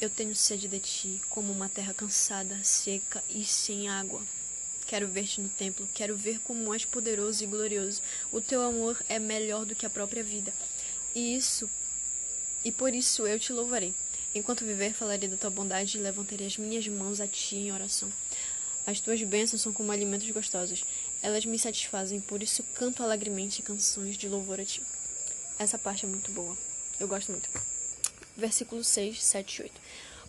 [0.00, 4.22] Eu tenho sede de ti, como uma terra cansada, seca e sem água.
[4.86, 8.00] Quero ver-te no templo, quero ver como és poderoso e glorioso.
[8.32, 10.50] O teu amor é melhor do que a própria vida.
[11.14, 11.68] E isso,
[12.64, 13.92] e por isso eu te louvarei.
[14.34, 18.10] Enquanto viver, falarei da tua bondade e levantarei as minhas mãos a ti em oração.
[18.88, 20.82] As tuas bênçãos são como alimentos gostosos.
[21.22, 24.80] Elas me satisfazem, por isso canto alegremente canções de louvor a ti.
[25.58, 26.56] Essa parte é muito boa.
[27.00, 27.48] Eu gosto muito.
[28.36, 29.80] Versículo 6, 7 e 8.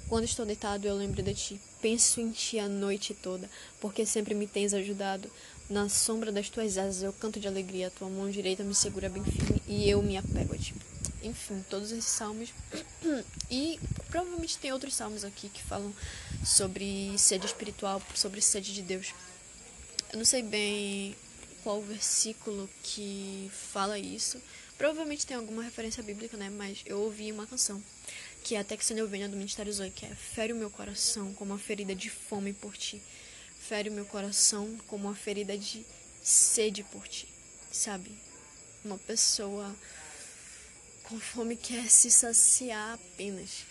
[0.08, 1.62] Quando estou deitado, eu lembro de ti.
[1.80, 3.48] Penso em ti a noite toda,
[3.80, 5.32] porque sempre me tens ajudado.
[5.70, 7.88] Na sombra das tuas asas eu canto de alegria.
[7.88, 10.74] A tua mão direita me segura bem firme e eu me apego a ti.
[11.22, 12.50] Enfim, todos esses salmos.
[13.52, 15.92] E provavelmente tem outros salmos aqui que falam
[16.46, 19.12] sobre sede espiritual, sobre sede de Deus.
[20.12, 21.16] Eu não sei bem
[21.62, 24.42] qual versículo que fala isso.
[24.76, 26.50] Provavelmente tem alguma referência bíblica, né?
[26.50, 27.84] Mas eu ouvi uma canção
[28.44, 31.32] que é até que eu venha do Ministério Zoe, que é Fere o meu coração
[31.36, 33.00] como uma ferida de fome por ti.
[33.60, 35.86] Fere o meu coração como uma ferida de
[36.24, 37.28] sede por ti.
[37.72, 38.12] Sabe?
[38.84, 39.76] Uma pessoa
[41.04, 43.66] com fome quer se saciar apenas.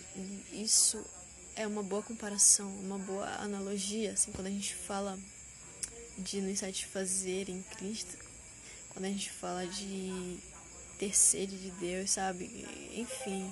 [0.53, 1.03] E isso
[1.53, 5.19] é uma boa comparação, uma boa analogia, assim, quando a gente fala
[6.19, 8.17] de nos satisfazer em Cristo,
[8.89, 10.37] quando a gente fala de
[10.97, 12.45] ter sede de Deus, sabe?
[12.93, 13.51] Enfim.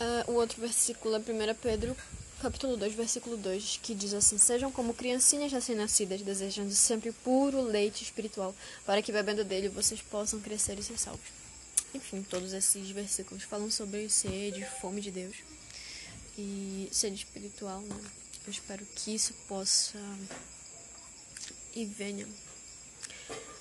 [0.00, 1.22] Uh, o outro versículo é 1
[1.60, 1.96] Pedro,
[2.40, 8.02] capítulo 2, versículo 2, que diz assim: Sejam como criancinhas recém-nascidas, desejando sempre puro leite
[8.02, 11.26] espiritual, para que bebendo dele vocês possam crescer e ser salvos.
[11.94, 15.36] Enfim, todos esses versículos falam sobre sede, fome de Deus
[16.36, 17.96] e sede espiritual, né?
[18.46, 19.98] Eu espero que isso possa
[21.74, 22.26] e venha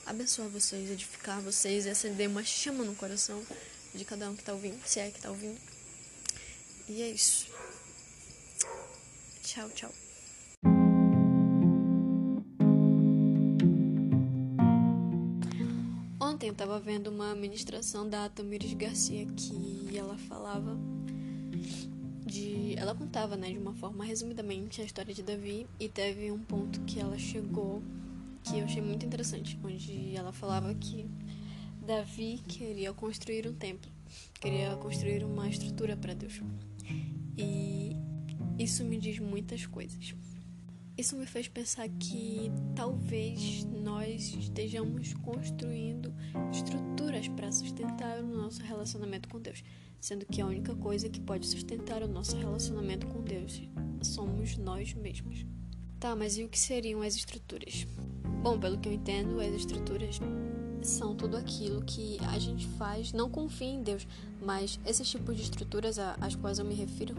[0.05, 3.41] abençoar vocês, edificar vocês e acender uma chama no coração
[3.93, 5.59] de cada um que tá ouvindo, se é que tá ouvindo.
[6.87, 7.47] E é isso.
[9.43, 9.91] Tchau, tchau.
[16.19, 20.77] Ontem eu estava vendo uma ministração da Tamires Garcia que ela falava
[22.25, 22.75] de.
[22.77, 26.81] Ela contava, né, de uma forma resumidamente a história de Davi e teve um ponto
[26.81, 27.81] que ela chegou
[28.43, 31.09] que eu achei muito interessante, onde ela falava que
[31.85, 33.91] Davi queria construir um templo,
[34.39, 36.41] queria construir uma estrutura para Deus.
[37.37, 37.95] E
[38.57, 40.13] isso me diz muitas coisas.
[40.97, 46.13] Isso me fez pensar que talvez nós estejamos construindo
[46.51, 49.63] estruturas para sustentar o nosso relacionamento com Deus,
[49.99, 53.61] sendo que a única coisa que pode sustentar o nosso relacionamento com Deus
[54.03, 55.45] somos nós mesmos.
[55.99, 57.87] Tá, mas e o que seriam as estruturas?
[58.41, 60.19] Bom, pelo que eu entendo, as estruturas
[60.81, 64.07] são tudo aquilo que a gente faz, não confia em Deus,
[64.41, 67.13] mas esses tipos de estruturas às quais eu me refiro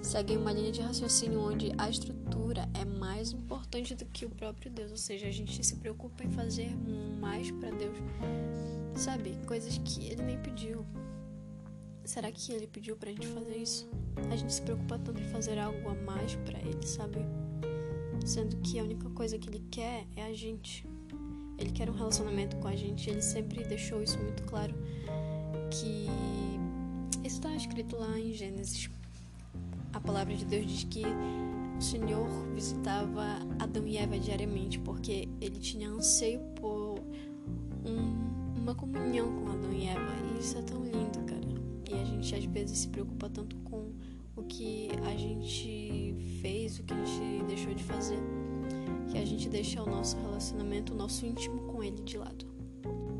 [0.00, 4.70] seguem uma linha de raciocínio onde a estrutura é mais importante do que o próprio
[4.70, 6.70] Deus, ou seja, a gente se preocupa em fazer
[7.20, 7.96] mais para Deus,
[8.94, 9.36] sabe?
[9.46, 10.86] Coisas que ele nem pediu.
[12.04, 13.88] Será que ele pediu pra gente fazer isso?
[14.30, 17.18] A gente se preocupa tanto em fazer algo a mais para ele, sabe?
[18.24, 20.86] Sendo que a única coisa que ele quer é a gente.
[21.58, 24.74] Ele quer um relacionamento com a gente, ele sempre deixou isso muito claro
[25.70, 26.08] que
[27.24, 28.90] isso está escrito lá em Gênesis
[29.94, 31.02] a palavra de Deus diz que
[31.78, 36.98] o Senhor visitava Adão e Eva diariamente porque ele tinha anseio por
[37.84, 40.12] um, uma comunhão com Adão e Eva.
[40.34, 41.46] E isso é tão lindo, cara.
[41.88, 43.92] E a gente às vezes se preocupa tanto com
[44.48, 48.18] que a gente fez, o que a gente deixou de fazer,
[49.10, 52.46] que a gente deixa o nosso relacionamento, o nosso íntimo com ele de lado.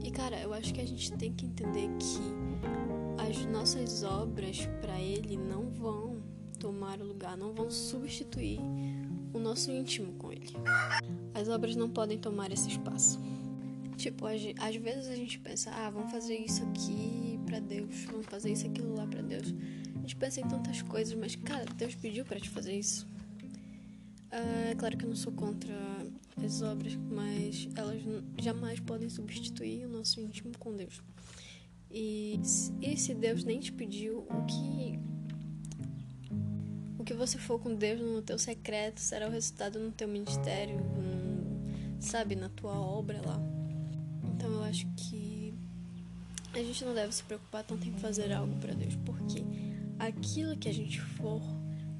[0.02, 5.00] E cara, eu acho que a gente tem que entender que as nossas obras para
[5.00, 6.22] ele não vão
[6.58, 8.58] tomar o lugar, não vão substituir
[9.34, 10.52] o nosso íntimo com Ele.
[11.34, 13.20] As obras não podem tomar esse espaço.
[13.96, 18.52] Tipo, às vezes a gente pensa, ah, vamos fazer isso aqui para Deus, vamos fazer
[18.52, 19.54] isso aquilo lá para Deus.
[20.04, 23.06] Gente pensa em tantas coisas, mas cara, Deus pediu para te fazer isso.
[24.30, 25.74] É claro que eu não sou contra
[26.44, 28.02] as obras, mas elas
[28.38, 31.00] jamais podem substituir o nosso íntimo com Deus.
[31.90, 32.38] E,
[32.82, 34.98] e se Deus nem te pediu, o que
[36.98, 40.76] o que você for com Deus no teu secreto será o resultado no teu ministério,
[40.76, 43.40] no, sabe, na tua obra lá.
[44.22, 45.54] Então eu acho que
[46.52, 49.63] a gente não deve se preocupar tanto em fazer algo para Deus, porque
[50.06, 51.42] aquilo que a gente for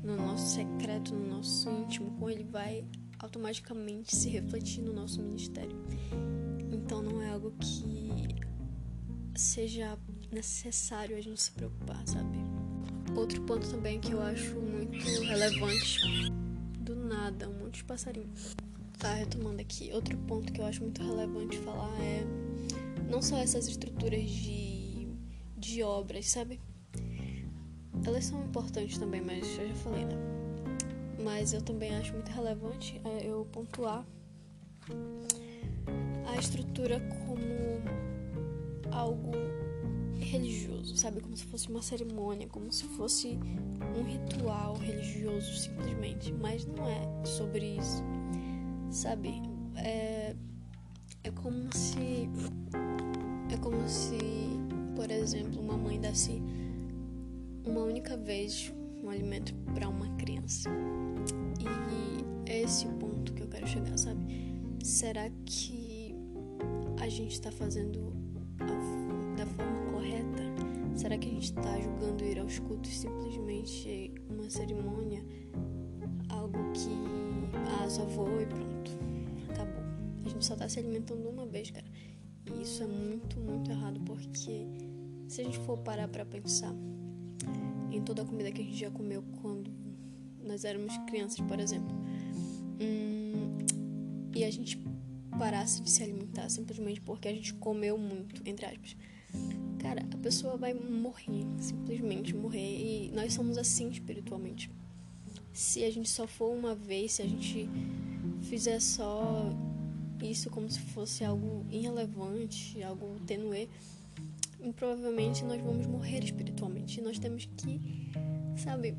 [0.03, 2.85] no nosso secreto, no nosso íntimo com Ele, vai
[3.19, 5.77] automaticamente se refletir no nosso ministério.
[6.73, 8.11] Então não é algo que
[9.35, 9.99] seja
[10.31, 12.39] necessário a gente se preocupar, sabe?
[13.17, 16.01] Outro ponto também que eu acho muito relevante
[16.81, 18.31] do nada, um monte de passarinho.
[18.99, 19.91] Tá, retomando aqui.
[19.93, 22.25] Outro ponto que eu acho muito relevante falar é
[23.09, 25.09] não só essas estruturas de,
[25.57, 26.61] de obras, sabe?
[28.05, 30.17] Elas são importantes também, mas eu já falei, né?
[31.23, 34.05] Mas eu também acho muito relevante é, eu pontuar
[36.27, 37.55] a estrutura como
[38.91, 39.33] algo
[40.19, 41.21] religioso, sabe?
[41.21, 43.39] Como se fosse uma cerimônia, como se fosse
[43.97, 46.33] um ritual religioso simplesmente.
[46.33, 48.03] Mas não é sobre isso,
[48.91, 49.43] sabe?
[49.77, 50.35] É,
[51.23, 52.29] é como se.
[53.53, 54.19] É como se,
[54.97, 56.43] por exemplo, uma mãe desse
[57.67, 58.73] uma única vez
[59.03, 60.71] um alimento para uma criança.
[61.61, 64.21] E é esse o ponto que eu quero chegar, sabe?
[64.83, 66.15] Será que
[67.01, 68.13] a gente está fazendo
[68.61, 70.43] a, da forma correta?
[70.95, 75.25] Será que a gente está julgando ir aos cultos simplesmente uma cerimônia?
[76.29, 76.89] Algo que,
[77.81, 78.91] ah, só vou e pronto,
[79.51, 79.83] acabou.
[80.25, 81.87] A gente só está se alimentando uma vez, cara.
[82.47, 84.67] E isso é muito, muito errado, porque
[85.29, 86.75] se a gente for parar para pensar,
[87.97, 89.71] em toda a comida que a gente já comeu quando
[90.43, 91.95] nós éramos crianças, por exemplo.
[92.81, 93.59] Hum,
[94.35, 94.79] e a gente
[95.39, 98.97] parasse de se alimentar simplesmente porque a gente comeu muito, entre aspas.
[99.79, 102.59] Cara, a pessoa vai morrer, simplesmente morrer.
[102.59, 104.71] E nós somos assim espiritualmente.
[105.53, 107.69] Se a gente só for uma vez, se a gente
[108.43, 109.53] fizer só
[110.23, 113.69] isso como se fosse algo irrelevante, algo tenue,
[114.73, 117.01] provavelmente nós vamos morrer espiritualmente.
[117.01, 117.81] E nós temos que,
[118.57, 118.97] sabe,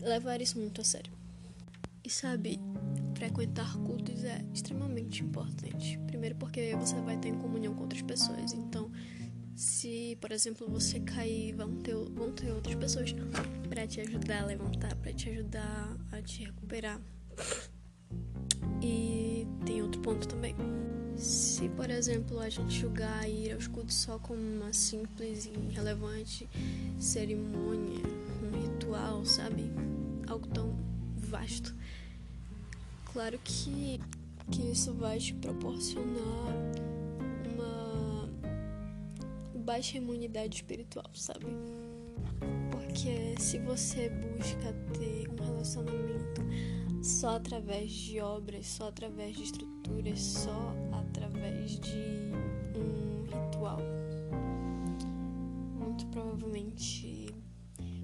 [0.00, 1.12] levar isso muito a sério.
[2.04, 2.58] E sabe,
[3.14, 5.98] frequentar cultos é extremamente importante.
[6.06, 8.52] Primeiro porque você vai estar em comunhão com outras pessoas.
[8.52, 8.90] Então,
[9.54, 13.12] se, por exemplo, você cair, vão ter, vão ter outras pessoas
[13.68, 17.00] para te ajudar a levantar, para te ajudar a te recuperar.
[18.80, 20.54] E tem outro ponto também.
[21.18, 26.48] Se, por exemplo, a gente julgar ir aos cultos só como uma simples e irrelevante
[27.00, 28.04] cerimônia,
[28.40, 29.64] um ritual, sabe?
[30.28, 30.78] Algo tão
[31.16, 31.74] vasto.
[33.12, 34.00] Claro que,
[34.52, 36.54] que isso vai te proporcionar
[37.52, 38.28] uma
[39.64, 41.46] baixa imunidade espiritual, sabe?
[42.70, 46.42] Porque se você busca ter um relacionamento
[47.02, 52.32] só através de obras, só através de estruturas, só através de
[52.76, 53.78] um ritual.
[55.78, 57.34] Muito provavelmente,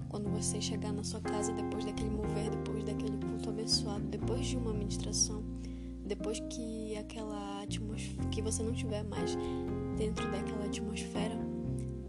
[0.09, 4.57] quando você chegar na sua casa depois daquele mover, depois daquele culto abençoado, depois de
[4.57, 5.43] uma ministração,
[6.05, 9.37] depois que aquela atmosfera, que você não tiver mais
[9.97, 11.35] dentro daquela atmosfera,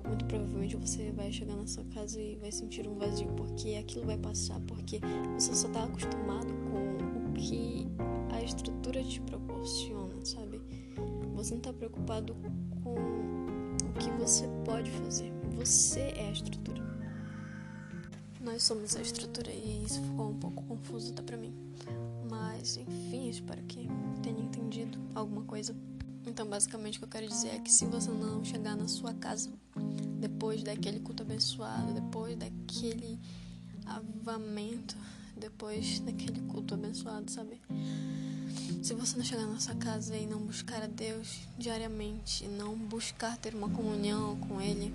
[0.06, 4.06] muito provavelmente você vai chegar na sua casa e vai sentir um vazio, porque aquilo
[4.06, 5.00] vai passar, porque
[5.34, 7.86] você só está acostumado com o que
[8.32, 10.60] a estrutura te proporciona, sabe?
[11.34, 12.36] Você não está preocupado
[12.82, 15.32] com o que você pode fazer.
[15.56, 16.82] Você é a estrutura.
[18.40, 21.54] Nós somos a estrutura e isso ficou um pouco confuso até pra mim.
[22.30, 23.88] Mas, enfim, espero que
[24.22, 25.74] tenha entendido alguma coisa.
[26.26, 29.14] Então, basicamente, o que eu quero dizer é que se você não chegar na sua
[29.14, 29.48] casa
[30.18, 33.18] depois daquele culto abençoado, depois daquele
[33.86, 34.96] avamento,
[35.36, 37.60] depois daquele culto abençoado, sabe?
[38.82, 43.36] Se você não chegar na sua casa e não buscar a Deus diariamente, não buscar
[43.36, 44.92] ter uma comunhão com Ele,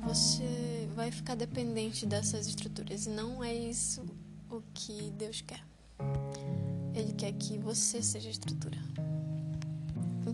[0.00, 3.06] você vai ficar dependente dessas estruturas.
[3.06, 4.04] E não é isso
[4.50, 5.62] o que Deus quer.
[6.94, 8.78] Ele quer que você seja a estrutura.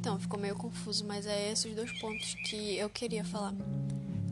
[0.02, 3.54] Então, ficou meio confuso, mas é esses dois pontos que eu queria falar.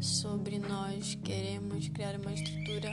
[0.01, 2.93] Sobre nós queremos criar uma estrutura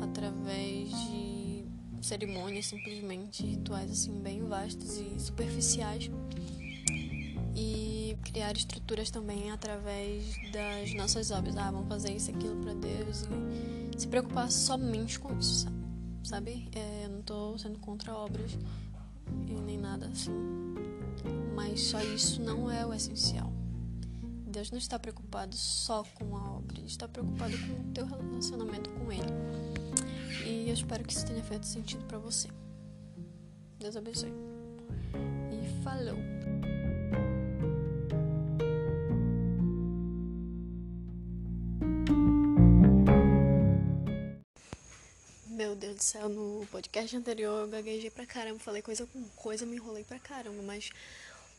[0.00, 1.64] através de
[2.00, 6.08] cerimônias, simplesmente rituais assim bem vastos e superficiais.
[7.56, 11.56] E criar estruturas também através das nossas obras.
[11.56, 13.24] Ah, vamos fazer isso, aquilo para Deus
[13.96, 15.66] e se preocupar somente com isso,
[16.22, 16.68] sabe?
[16.72, 18.56] É, eu não tô sendo contra obras
[19.48, 20.69] e nem nada assim.
[21.54, 23.52] Mas só isso não é o essencial.
[24.46, 28.90] Deus não está preocupado só com a obra, Ele está preocupado com o teu relacionamento
[28.90, 29.32] com Ele.
[30.44, 32.48] E eu espero que isso tenha feito sentido para você.
[33.78, 34.32] Deus abençoe.
[35.52, 36.39] E falou!
[46.28, 50.62] No podcast anterior eu gaguejei pra caramba, falei coisa com coisa, me enrolei pra caramba,
[50.62, 50.90] mas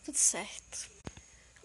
[0.04, 0.90] tudo certo.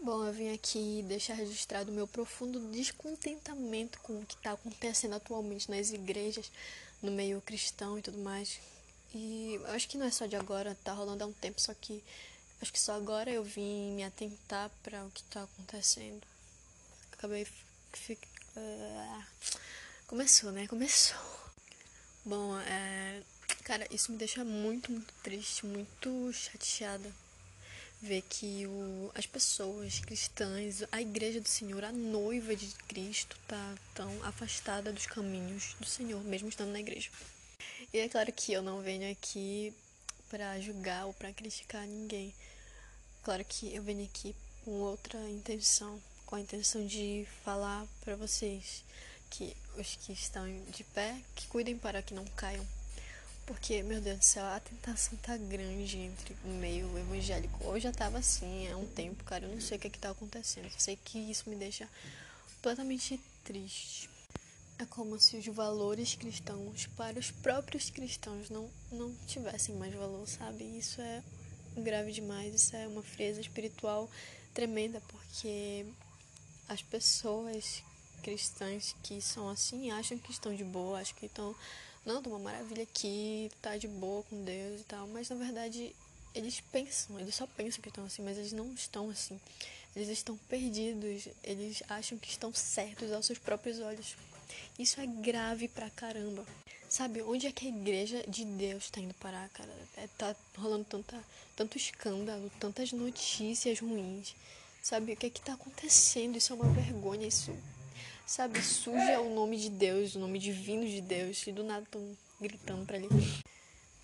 [0.03, 5.15] Bom, eu vim aqui deixar registrado o meu profundo descontentamento com o que está acontecendo
[5.15, 6.51] atualmente nas igrejas,
[7.03, 8.61] no meio cristão e tudo mais.
[9.15, 12.05] E acho que não é só de agora, tá rolando há um tempo, só que
[12.61, 16.23] acho que só agora eu vim me atentar para o que está acontecendo.
[17.13, 17.47] Acabei.
[18.57, 19.23] Uh,
[20.07, 20.67] começou, né?
[20.67, 21.36] Começou.
[22.27, 23.23] Bom, é,
[23.63, 27.09] cara, isso me deixa muito, muito triste, muito chateada
[28.03, 33.77] ver que o, as pessoas cristãs, a igreja do Senhor, a noiva de Cristo, tá
[33.95, 37.11] tão afastada dos caminhos do Senhor, mesmo estando na igreja.
[37.95, 39.73] E é claro que eu não venho aqui
[40.29, 42.35] para julgar ou para criticar ninguém.
[43.23, 48.83] Claro que eu venho aqui com outra intenção, com a intenção de falar para vocês
[49.37, 52.67] que os que estão de pé, que cuidem para que não caiam
[53.47, 57.65] porque, meu Deus do céu, a tentação tá grande entre o meio evangélico.
[57.65, 59.47] Hoje já tava assim há um tempo, cara.
[59.47, 60.65] Eu não sei o que é que tá acontecendo.
[60.65, 61.89] Eu sei que isso me deixa
[62.57, 64.11] completamente triste.
[64.81, 70.27] É como se os valores cristãos para os próprios cristãos não, não tivessem mais valor,
[70.27, 70.65] sabe?
[70.65, 71.23] Isso é
[71.77, 72.53] grave demais.
[72.53, 74.11] Isso é uma frieza espiritual
[74.53, 75.87] tremenda, porque
[76.69, 77.81] as pessoas
[78.27, 81.55] cristãs que são assim acham que estão de boa, acham que estão
[82.05, 85.95] não, tô uma maravilha aqui, tá de boa com Deus e tal, mas na verdade
[86.35, 89.41] eles pensam, eles só pensam que estão assim, mas eles não estão assim.
[89.95, 94.15] Eles estão perdidos, eles acham que estão certos aos seus próprios olhos.
[94.79, 96.45] Isso é grave pra caramba.
[96.89, 99.71] Sabe, onde é que a igreja de Deus tá indo parar, cara?
[99.97, 101.19] É, tá rolando tanta,
[101.57, 104.37] tanto escândalo, tantas notícias ruins.
[104.83, 106.37] Sabe, o que é que tá acontecendo?
[106.37, 107.51] Isso é uma vergonha, isso
[108.27, 112.17] sabe, suja o nome de Deus, o nome divino de Deus, e do nada estão
[112.41, 113.09] gritando para ele.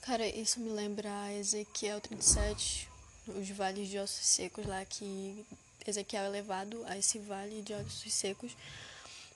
[0.00, 2.88] Cara, isso me lembra Ezequiel 37,
[3.26, 5.44] os vales de ossos secos lá, que
[5.86, 8.56] Ezequiel é levado a esse vale de ossos secos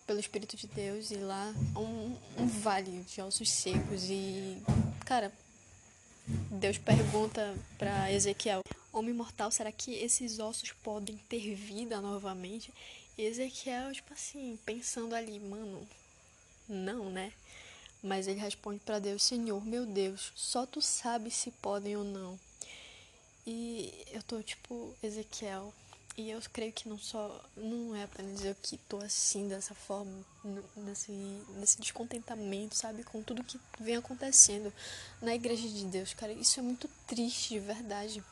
[0.07, 4.63] pelo Espírito de Deus, e lá um, um vale de ossos secos, e,
[5.05, 5.33] cara,
[6.51, 8.63] Deus pergunta para Ezequiel:
[8.93, 12.73] Homem mortal, será que esses ossos podem ter vida novamente?
[13.17, 15.89] E Ezequiel, tipo assim, pensando ali, mano,
[16.69, 17.33] não, né?
[18.03, 22.39] Mas ele responde para Deus: Senhor, meu Deus, só tu sabes se podem ou não.
[23.47, 25.73] E eu tô tipo, Ezequiel,
[26.17, 30.25] e eu creio que não só não é apenas eu que tô assim dessa forma,
[30.77, 34.73] nesse, nesse descontentamento, sabe, com tudo que vem acontecendo
[35.21, 38.25] na igreja de Deus, cara, isso é muito triste de verdade.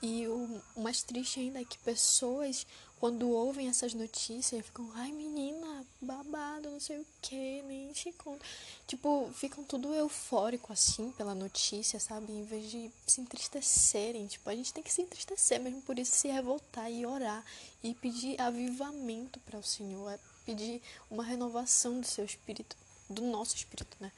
[0.00, 2.66] E o mais triste ainda é que pessoas,
[3.00, 8.44] quando ouvem essas notícias, ficam, ai menina, babado, não sei o que, nem te conto.
[8.86, 12.30] Tipo, ficam tudo eufórico assim pela notícia, sabe?
[12.30, 14.26] Em vez de se entristecerem.
[14.26, 17.42] Tipo, a gente tem que se entristecer mesmo por isso, se revoltar e orar
[17.82, 22.76] e pedir avivamento para o Senhor, é pedir uma renovação do seu espírito,
[23.08, 24.12] do nosso espírito, né?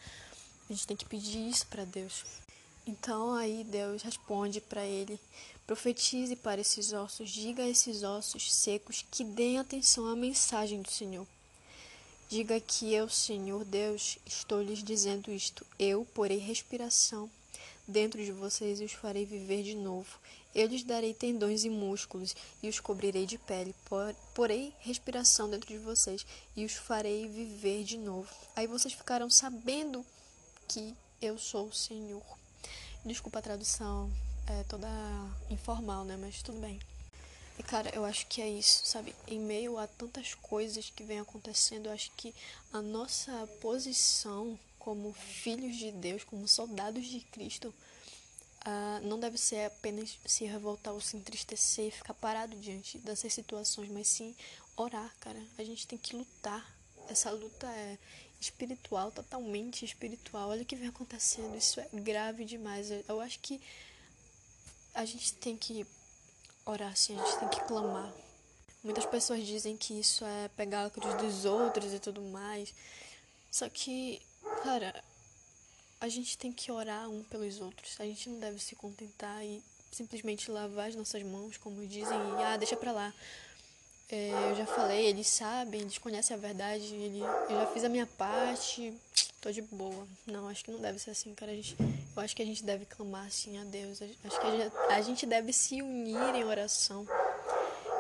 [0.69, 2.25] A gente tem que pedir isso para Deus.
[2.85, 5.21] Então aí Deus responde para ele
[5.67, 10.91] Profetize para esses ossos, diga a esses ossos secos que deem atenção à mensagem do
[10.91, 11.27] Senhor.
[12.29, 15.67] Diga que eu, Senhor Deus, estou lhes dizendo isto.
[15.79, 17.31] Eu porei respiração
[17.87, 20.19] dentro de vocês e os farei viver de novo.
[20.55, 23.75] Eu lhes darei tendões e músculos e os cobrirei de pele.
[24.35, 28.29] Porei respiração dentro de vocês e os farei viver de novo.
[28.57, 30.05] Aí vocês ficarão sabendo
[30.67, 32.25] que eu sou o Senhor.
[33.05, 34.11] Desculpa a tradução,
[34.47, 34.89] é toda
[35.51, 36.17] informal, né?
[36.21, 36.81] Mas tudo bem.
[37.59, 39.15] E cara, eu acho que é isso, sabe?
[39.27, 42.35] Em meio a tantas coisas que vem acontecendo, eu acho que
[42.73, 47.73] a nossa posição como filhos de Deus, como soldados de Cristo,
[48.67, 53.89] uh, não deve ser apenas se revoltar ou se entristecer, ficar parado diante dessas situações,
[53.91, 54.35] mas sim
[54.77, 55.41] orar, cara.
[55.59, 56.67] A gente tem que lutar.
[57.09, 57.99] Essa luta é
[58.41, 60.49] espiritual, totalmente espiritual.
[60.51, 62.89] Olha o que vem acontecendo, isso é grave demais.
[63.09, 63.61] Eu acho que
[64.95, 65.87] a gente tem que
[66.65, 68.13] orar assim, a gente tem que clamar.
[68.83, 72.75] Muitas pessoas dizem que isso é pegar a cruz dos outros e tudo mais.
[73.51, 74.21] Só que,
[74.63, 75.05] cara,
[76.01, 78.01] a gente tem que orar um pelos outros.
[78.01, 79.63] A gente não deve se contentar e
[79.93, 83.15] simplesmente lavar as nossas mãos, como dizem, e ah, deixa pra lá.
[84.15, 87.89] É, eu já falei, eles sabem, eles conhecem a verdade, ele, eu já fiz a
[87.89, 88.93] minha parte,
[89.41, 90.07] tô de boa.
[90.27, 91.51] Não, acho que não deve ser assim, cara.
[91.55, 91.75] Gente,
[92.15, 94.03] eu acho que a gente deve clamar assim a Deus.
[94.03, 97.07] Acho que a gente, a gente deve se unir em oração.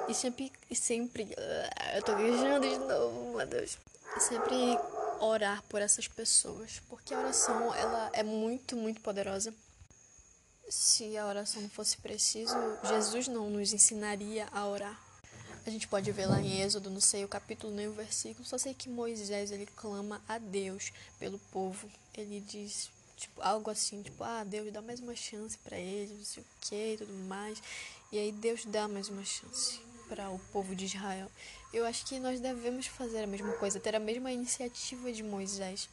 [0.07, 1.35] E sempre, sempre,
[1.95, 3.79] eu tô viajando de novo, meu Deus.
[4.15, 4.55] E sempre
[5.19, 9.55] orar por essas pessoas, porque a oração ela é muito, muito poderosa.
[10.69, 12.55] Se a oração não fosse preciso,
[12.85, 15.12] Jesus não nos ensinaria a orar.
[15.65, 18.59] A gente pode ver lá em Êxodo, não sei o capítulo nem o versículo, só
[18.59, 21.89] sei que Moisés ele clama a Deus pelo povo.
[22.15, 26.25] Ele diz tipo algo assim, tipo, ah, Deus dá mais uma chance para eles, não
[26.25, 27.63] sei o que tudo mais.
[28.11, 31.31] E aí Deus dá mais uma chance para o povo de Israel.
[31.73, 35.89] Eu acho que nós devemos fazer a mesma coisa, ter a mesma iniciativa de Moisés,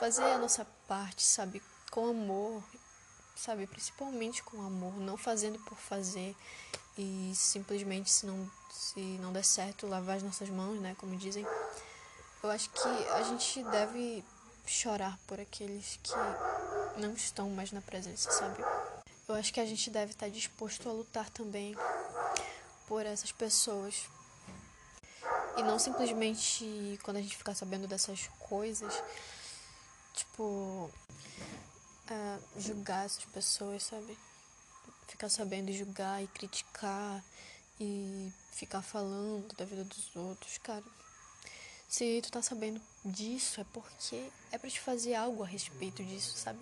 [0.00, 2.64] fazer a nossa parte, sabe, com amor,
[3.36, 6.34] sabe, principalmente com amor, não fazendo por fazer
[7.00, 11.46] e simplesmente se não se não der certo lavar as nossas mãos, né, como dizem.
[12.42, 14.24] Eu acho que a gente deve
[14.66, 18.62] chorar por aqueles que não estão mais na presença, sabe?
[19.28, 21.76] Eu acho que a gente deve estar disposto a lutar também
[22.88, 24.08] por essas pessoas.
[25.56, 29.02] E não simplesmente quando a gente ficar sabendo dessas coisas,
[30.14, 30.90] tipo,
[32.10, 34.16] uh, julgar essas pessoas, sabe?
[35.10, 37.22] Ficar sabendo julgar e criticar
[37.80, 40.84] e ficar falando da vida dos outros, cara.
[41.88, 46.38] Se tu tá sabendo disso, é porque é para te fazer algo a respeito disso,
[46.38, 46.60] sabe?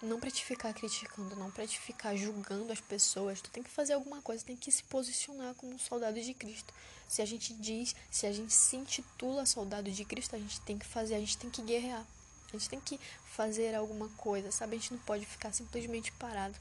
[0.00, 3.42] Não pra te ficar criticando, não pra te ficar julgando as pessoas.
[3.42, 6.72] Tu tem que fazer alguma coisa, tem que se posicionar como um soldado de Cristo.
[7.06, 10.78] Se a gente diz, se a gente se intitula soldado de Cristo, a gente tem
[10.78, 12.06] que fazer, a gente tem que guerrear.
[12.48, 14.76] A gente tem que fazer alguma coisa, sabe?
[14.76, 16.58] A gente não pode ficar simplesmente parado.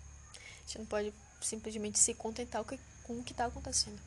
[0.68, 2.61] Gente não pode simplesmente se contentar
[3.03, 4.01] com o que está acontecendo.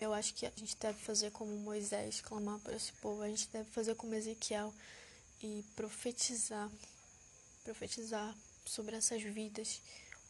[0.00, 3.22] Eu acho que a gente deve fazer como Moisés, clamar para esse povo.
[3.22, 4.74] A gente deve fazer como Ezequiel
[5.40, 6.68] e profetizar.
[7.62, 8.36] Profetizar
[8.66, 9.80] sobre essas vidas,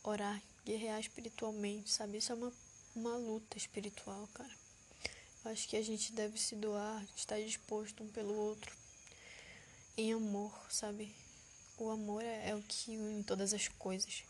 [0.03, 2.19] orar, guerrear espiritualmente, sabe?
[2.19, 2.53] Isso é uma,
[2.95, 4.55] uma luta espiritual, cara.
[5.43, 8.77] Eu acho que a gente deve se doar, estar disposto um pelo outro
[9.97, 11.15] em amor, sabe?
[11.79, 14.25] O amor é, é o que une todas as coisas.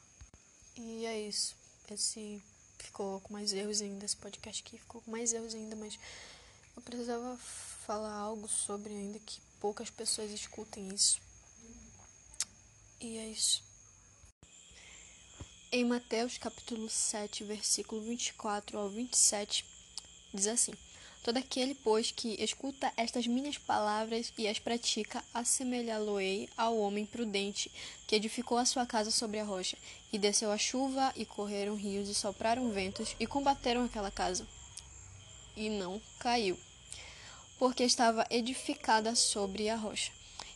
[0.77, 1.55] E é isso.
[1.91, 2.43] Esse
[2.79, 5.99] ficou com mais erros ainda, esse podcast aqui ficou com mais erros ainda, mas
[6.77, 7.37] eu precisava
[7.87, 11.21] falar algo sobre ainda que poucas pessoas escutem isso.
[13.01, 13.63] E é isso.
[15.71, 19.65] Em Mateus capítulo 7, versículo 24 ao 27,
[20.33, 20.73] diz assim:
[21.25, 27.73] Todo aquele, pois, que escuta estas minhas palavras e as pratica, assemelhá-lo-ei ao homem prudente,
[28.07, 29.79] que edificou a sua casa sobre a rocha.
[30.13, 34.47] E desceu a chuva, e correram rios, e sopraram ventos, e combateram aquela casa.
[35.57, 36.59] E não caiu,
[37.59, 40.13] porque estava edificada sobre a rocha.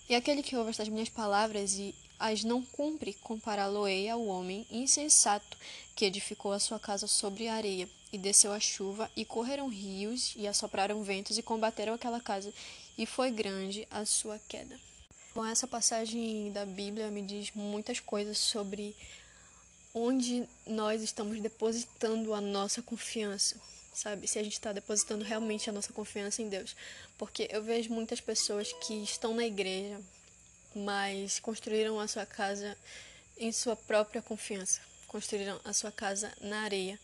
[0.07, 5.57] E aquele que ouve estas minhas palavras e as não cumpre, compará-lo-ei ao homem insensato,
[5.97, 7.89] que edificou a sua casa sobre a areia.
[8.13, 12.53] E desceu a chuva, e correram rios, e assopraram ventos, e combateram aquela casa,
[12.97, 14.79] e foi grande a sua queda.
[15.35, 18.97] Bom, essa passagem da Bíblia me diz muitas coisas sobre
[19.95, 23.61] onde nós estamos depositando a nossa confiança,
[23.93, 24.27] sabe?
[24.27, 26.75] Se a gente está depositando realmente a nossa confiança em Deus.
[27.17, 30.01] Porque eu vejo muitas pessoas que estão na igreja,
[30.75, 32.77] mas construíram a sua casa
[33.37, 36.99] em sua própria confiança, construíram a sua casa na areia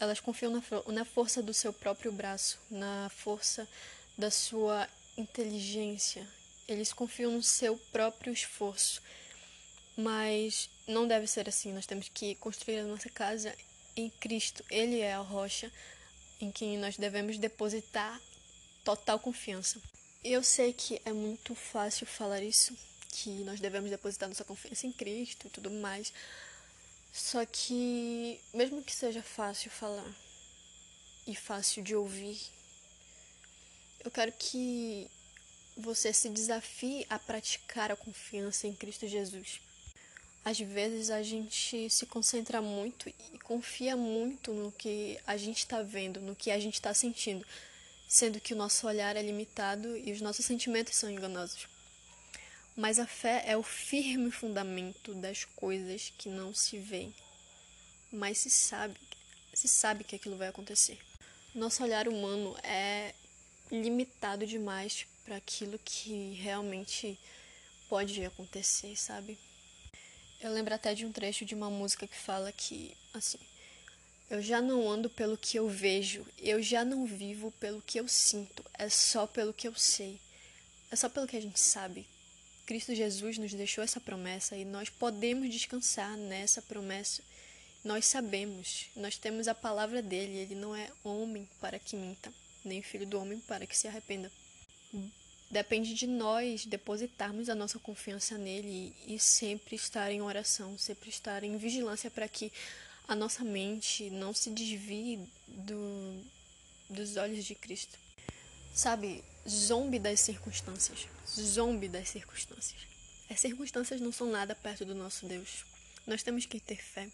[0.00, 3.68] elas confiam na, na força do seu próprio braço, na força
[4.16, 6.26] da sua inteligência.
[6.66, 9.02] Eles confiam no seu próprio esforço.
[9.96, 11.72] Mas não deve ser assim.
[11.72, 13.54] Nós temos que construir a nossa casa
[13.96, 14.64] em Cristo.
[14.70, 15.70] Ele é a rocha
[16.40, 18.20] em quem nós devemos depositar
[18.82, 19.80] total confiança.
[20.22, 22.76] Eu sei que é muito fácil falar isso,
[23.10, 26.12] que nós devemos depositar nossa confiança em Cristo e tudo mais,
[27.14, 30.12] só que, mesmo que seja fácil falar
[31.28, 32.40] e fácil de ouvir,
[34.04, 35.08] eu quero que
[35.76, 39.60] você se desafie a praticar a confiança em Cristo Jesus.
[40.44, 45.82] Às vezes a gente se concentra muito e confia muito no que a gente está
[45.82, 47.46] vendo, no que a gente está sentindo,
[48.08, 51.68] sendo que o nosso olhar é limitado e os nossos sentimentos são enganosos.
[52.76, 57.14] Mas a fé é o firme fundamento das coisas que não se veem,
[58.10, 58.98] mas se sabe,
[59.52, 60.98] se sabe que aquilo vai acontecer.
[61.54, 63.14] Nosso olhar humano é
[63.70, 67.16] limitado demais para aquilo que realmente
[67.88, 69.38] pode acontecer, sabe?
[70.40, 73.38] Eu lembro até de um trecho de uma música que fala que, assim,
[74.28, 78.08] eu já não ando pelo que eu vejo, eu já não vivo pelo que eu
[78.08, 80.20] sinto, é só pelo que eu sei,
[80.90, 82.04] é só pelo que a gente sabe.
[82.66, 87.22] Cristo Jesus nos deixou essa promessa e nós podemos descansar nessa promessa.
[87.84, 92.32] Nós sabemos, nós temos a palavra dele, ele não é homem para que minta,
[92.64, 94.32] nem filho do homem para que se arrependa.
[95.50, 101.44] Depende de nós depositarmos a nossa confiança nele e sempre estar em oração, sempre estar
[101.44, 102.50] em vigilância para que
[103.06, 106.22] a nossa mente não se desvie do,
[106.88, 107.98] dos olhos de Cristo.
[108.74, 111.06] Sabe, zombe das circunstâncias.
[111.28, 112.80] Zombe das circunstâncias.
[113.30, 115.64] As circunstâncias não são nada perto do nosso Deus.
[116.06, 117.08] Nós temos que ter fé.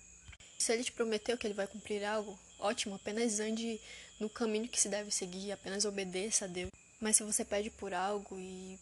[0.58, 3.80] Se ele te prometeu que ele vai cumprir algo, ótimo, apenas ande
[4.18, 6.70] no caminho que se deve seguir, apenas obedeça a Deus.
[7.00, 8.78] Mas se você pede por algo e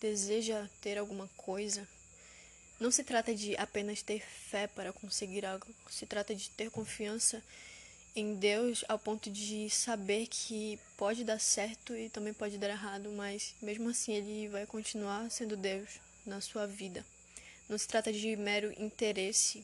[0.00, 1.86] deseja ter alguma coisa,
[2.80, 7.42] não se trata de apenas ter fé para conseguir algo, se trata de ter confiança
[8.16, 13.12] em Deus ao ponto de saber que pode dar certo e também pode dar errado,
[13.12, 17.04] mas mesmo assim ele vai continuar sendo Deus na sua vida.
[17.68, 19.62] Não se trata de mero interesse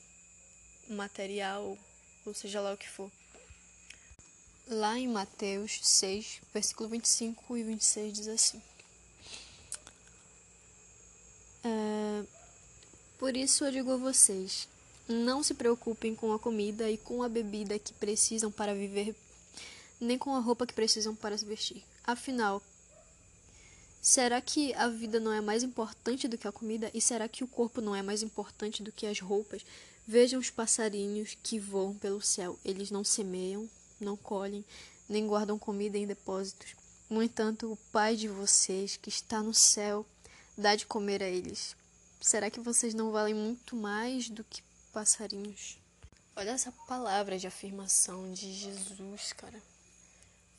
[0.86, 1.78] material,
[2.26, 3.11] ou seja lá o que for.
[4.68, 8.62] Lá em Mateus 6, versículo 25 e 26 diz assim:
[11.64, 12.24] é,
[13.18, 14.68] Por isso eu digo a vocês
[15.09, 19.14] não se preocupem com a comida e com a bebida que precisam para viver,
[20.00, 21.82] nem com a roupa que precisam para se vestir.
[22.05, 22.62] Afinal,
[24.00, 26.90] será que a vida não é mais importante do que a comida?
[26.94, 29.64] E será que o corpo não é mais importante do que as roupas?
[30.07, 32.59] Vejam os passarinhos que voam pelo céu.
[32.64, 33.68] Eles não semeiam,
[34.00, 34.64] não colhem,
[35.09, 36.74] nem guardam comida em depósitos.
[37.09, 40.07] No entanto, o Pai de vocês, que está no céu,
[40.57, 41.76] dá de comer a eles.
[42.20, 44.62] Será que vocês não valem muito mais do que
[44.93, 45.78] passarinhos.
[46.36, 49.61] Olha essa palavra de afirmação de Jesus, cara.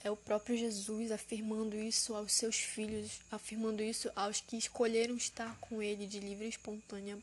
[0.03, 5.57] É o próprio Jesus afirmando isso aos seus filhos, afirmando isso aos que escolheram estar
[5.59, 7.17] com ele de livre e espontânea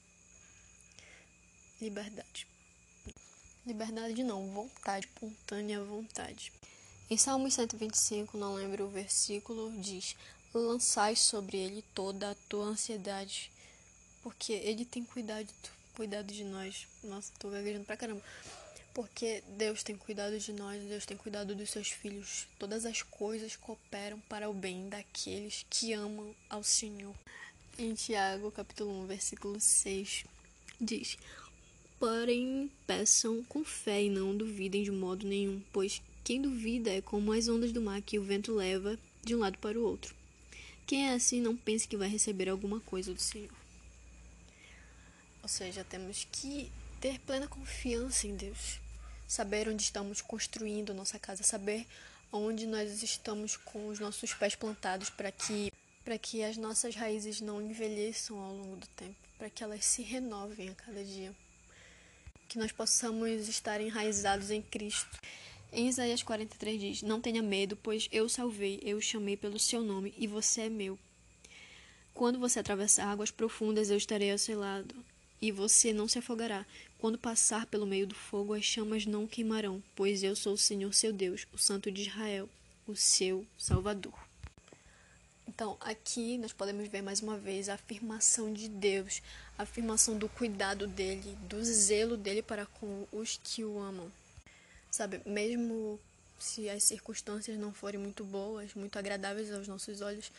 [1.80, 2.46] liberdade.
[3.66, 6.52] Liberdade não, vontade, espontânea vontade.
[7.10, 10.16] Em Salmo 125, não lembro o versículo, diz:
[10.54, 13.52] Lançai sobre ele toda a tua ansiedade,
[14.22, 15.52] porque ele tem cuidado
[16.00, 16.86] cuidado de nós.
[17.04, 18.22] Nossa, tô gaguejando pra caramba.
[18.94, 22.48] Porque Deus tem cuidado de nós, Deus tem cuidado dos seus filhos.
[22.58, 27.14] Todas as coisas cooperam para o bem daqueles que amam ao Senhor.
[27.78, 30.24] Em Tiago, capítulo 1, versículo 6,
[30.80, 31.18] diz:
[31.98, 37.34] Porém, peçam com fé e não duvidem de modo nenhum, pois quem duvida é como
[37.34, 40.14] as ondas do mar que o vento leva de um lado para o outro.
[40.86, 43.59] Quem é assim não pense que vai receber alguma coisa do Senhor.
[45.42, 46.70] Ou seja, temos que
[47.00, 48.78] ter plena confiança em Deus,
[49.26, 51.86] saber onde estamos construindo nossa casa, saber
[52.32, 55.72] onde nós estamos com os nossos pés plantados para que
[56.04, 60.02] para que as nossas raízes não envelheçam ao longo do tempo, para que elas se
[60.02, 61.32] renovem a cada dia.
[62.48, 65.20] Que nós possamos estar enraizados em Cristo.
[65.72, 70.12] Em Isaías 43 diz: Não tenha medo, pois eu salvei, eu chamei pelo seu nome
[70.16, 70.98] e você é meu.
[72.12, 74.94] Quando você atravessar águas profundas, eu estarei ao seu lado
[75.40, 76.66] e você não se afogará.
[76.98, 80.92] Quando passar pelo meio do fogo, as chamas não queimarão, pois eu sou o Senhor
[80.92, 82.48] seu Deus, o Santo de Israel,
[82.86, 84.14] o seu Salvador.
[85.48, 89.20] Então, aqui nós podemos ver mais uma vez a afirmação de Deus,
[89.58, 94.10] a afirmação do cuidado dele, do zelo dele para com os que o amam.
[94.90, 95.98] Sabe, mesmo
[96.38, 100.30] se as circunstâncias não forem muito boas, muito agradáveis aos nossos olhos,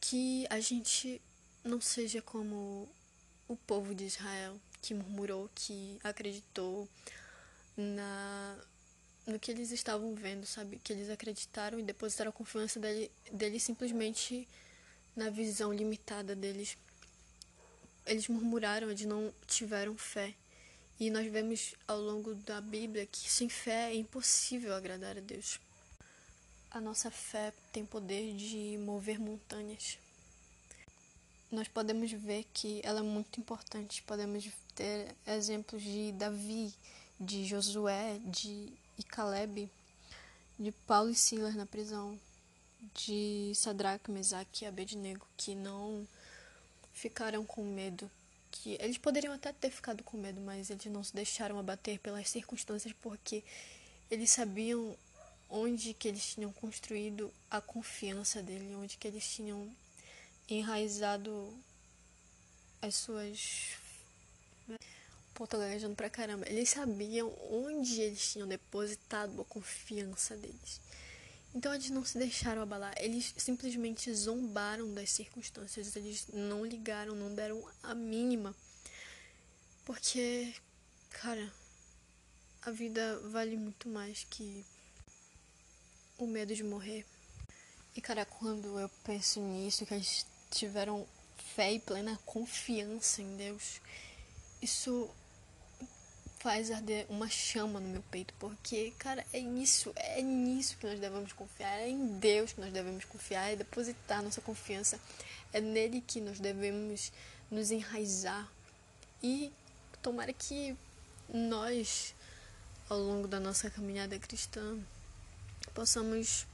[0.00, 1.20] que a gente
[1.64, 2.88] não seja como
[3.48, 6.88] o povo de Israel que murmurou, que acreditou
[7.76, 8.56] na
[9.26, 10.78] no que eles estavam vendo, sabe?
[10.78, 14.46] Que eles acreditaram e depositaram a confiança dele, deles simplesmente
[15.16, 16.76] na visão limitada deles.
[18.06, 20.32] Eles murmuraram, eles não tiveram fé.
[21.00, 25.58] E nós vemos ao longo da Bíblia que sem fé é impossível agradar a Deus.
[26.70, 29.98] A nossa fé tem poder de mover montanhas
[31.50, 34.02] nós podemos ver que ela é muito importante.
[34.02, 34.44] Podemos
[34.74, 36.74] ter exemplos de Davi,
[37.18, 39.70] de Josué, de e Caleb,
[40.58, 42.18] de Paulo e Silas na prisão,
[42.94, 46.06] de Sadraque, Mesaque e Abednego, que não
[46.92, 48.10] ficaram com medo.
[48.50, 52.28] Que eles poderiam até ter ficado com medo, mas eles não se deixaram abater pelas
[52.28, 53.44] circunstâncias porque
[54.10, 54.96] eles sabiam
[55.50, 59.70] onde que eles tinham construído a confiança dele, onde que eles tinham
[60.48, 61.52] enraizado
[62.80, 63.76] as suas
[65.44, 66.48] gaguejando pra caramba.
[66.48, 70.80] Eles sabiam onde eles tinham depositado a confiança deles.
[71.54, 77.34] Então eles não se deixaram abalar, eles simplesmente zombaram das circunstâncias, eles não ligaram, não
[77.34, 78.54] deram a mínima.
[79.84, 80.54] Porque,
[81.10, 81.50] cara,
[82.62, 84.64] a vida vale muito mais que
[86.18, 87.06] o medo de morrer.
[87.94, 91.06] E, cara, quando eu penso nisso, que eles tiveram
[91.54, 93.80] fé e plena confiança em Deus,
[94.60, 95.08] isso
[96.38, 101.00] faz arder uma chama no meu peito, porque, cara, é nisso, é nisso que nós
[101.00, 105.00] devemos confiar, é em Deus que nós devemos confiar, é depositar nossa confiança,
[105.52, 107.10] é nele que nós devemos
[107.50, 108.48] nos enraizar.
[109.22, 109.50] E
[110.02, 110.76] tomara que
[111.28, 112.14] nós,
[112.88, 114.78] ao longo da nossa caminhada cristã,
[115.74, 116.46] possamos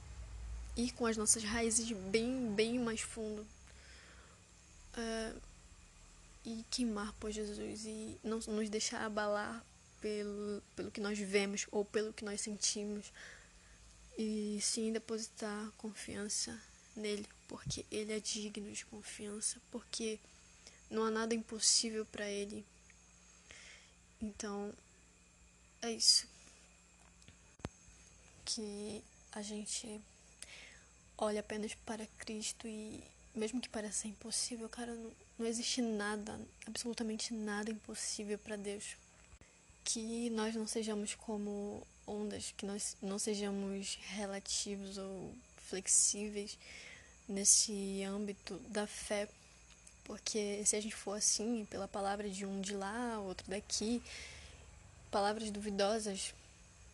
[0.75, 3.45] ir com as nossas raízes bem, bem mais fundo.
[4.95, 5.41] Uh,
[6.45, 9.65] e queimar por Jesus e não nos deixar abalar
[10.01, 13.11] pelo, pelo que nós vemos ou pelo que nós sentimos
[14.17, 16.61] e sim depositar confiança
[16.95, 20.19] nele, porque ele é digno de confiança, porque
[20.89, 22.65] não há nada impossível para ele.
[24.21, 24.73] Então,
[25.81, 26.27] é isso.
[28.45, 29.99] Que a gente
[31.17, 33.03] olha apenas para Cristo e
[33.35, 38.95] mesmo que pareça impossível, cara, não, não existe nada, absolutamente nada impossível para Deus.
[39.83, 46.57] Que nós não sejamos como ondas, que nós não sejamos relativos ou flexíveis
[47.27, 49.27] nesse âmbito da fé,
[50.03, 54.01] porque se a gente for assim, pela palavra de um de lá, outro daqui,
[55.09, 56.33] palavras duvidosas,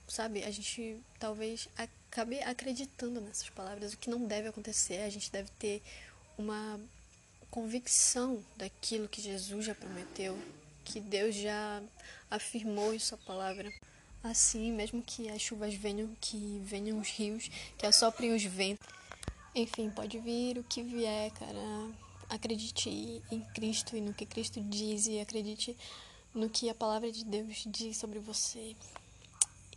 [0.07, 0.43] sabe?
[0.43, 5.01] A gente talvez acabe acreditando nessas palavras, o que não deve acontecer.
[5.01, 5.81] A gente deve ter
[6.39, 6.79] uma
[7.51, 10.39] convicção daquilo que Jesus já prometeu,
[10.85, 11.83] que Deus já
[12.31, 13.69] afirmou em sua palavra.
[14.23, 18.87] Assim, mesmo que as chuvas venham, que venham os rios, que assoprem os ventos.
[19.53, 21.91] Enfim, pode vir o que vier, cara.
[22.29, 22.89] Acredite
[23.31, 25.75] em Cristo e no que Cristo diz e acredite
[26.33, 28.75] no que a palavra de Deus diz sobre você.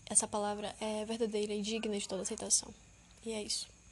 [0.07, 2.73] Essa palavra é verdadeira e digna de toda aceitação.
[3.25, 3.72] E é isso.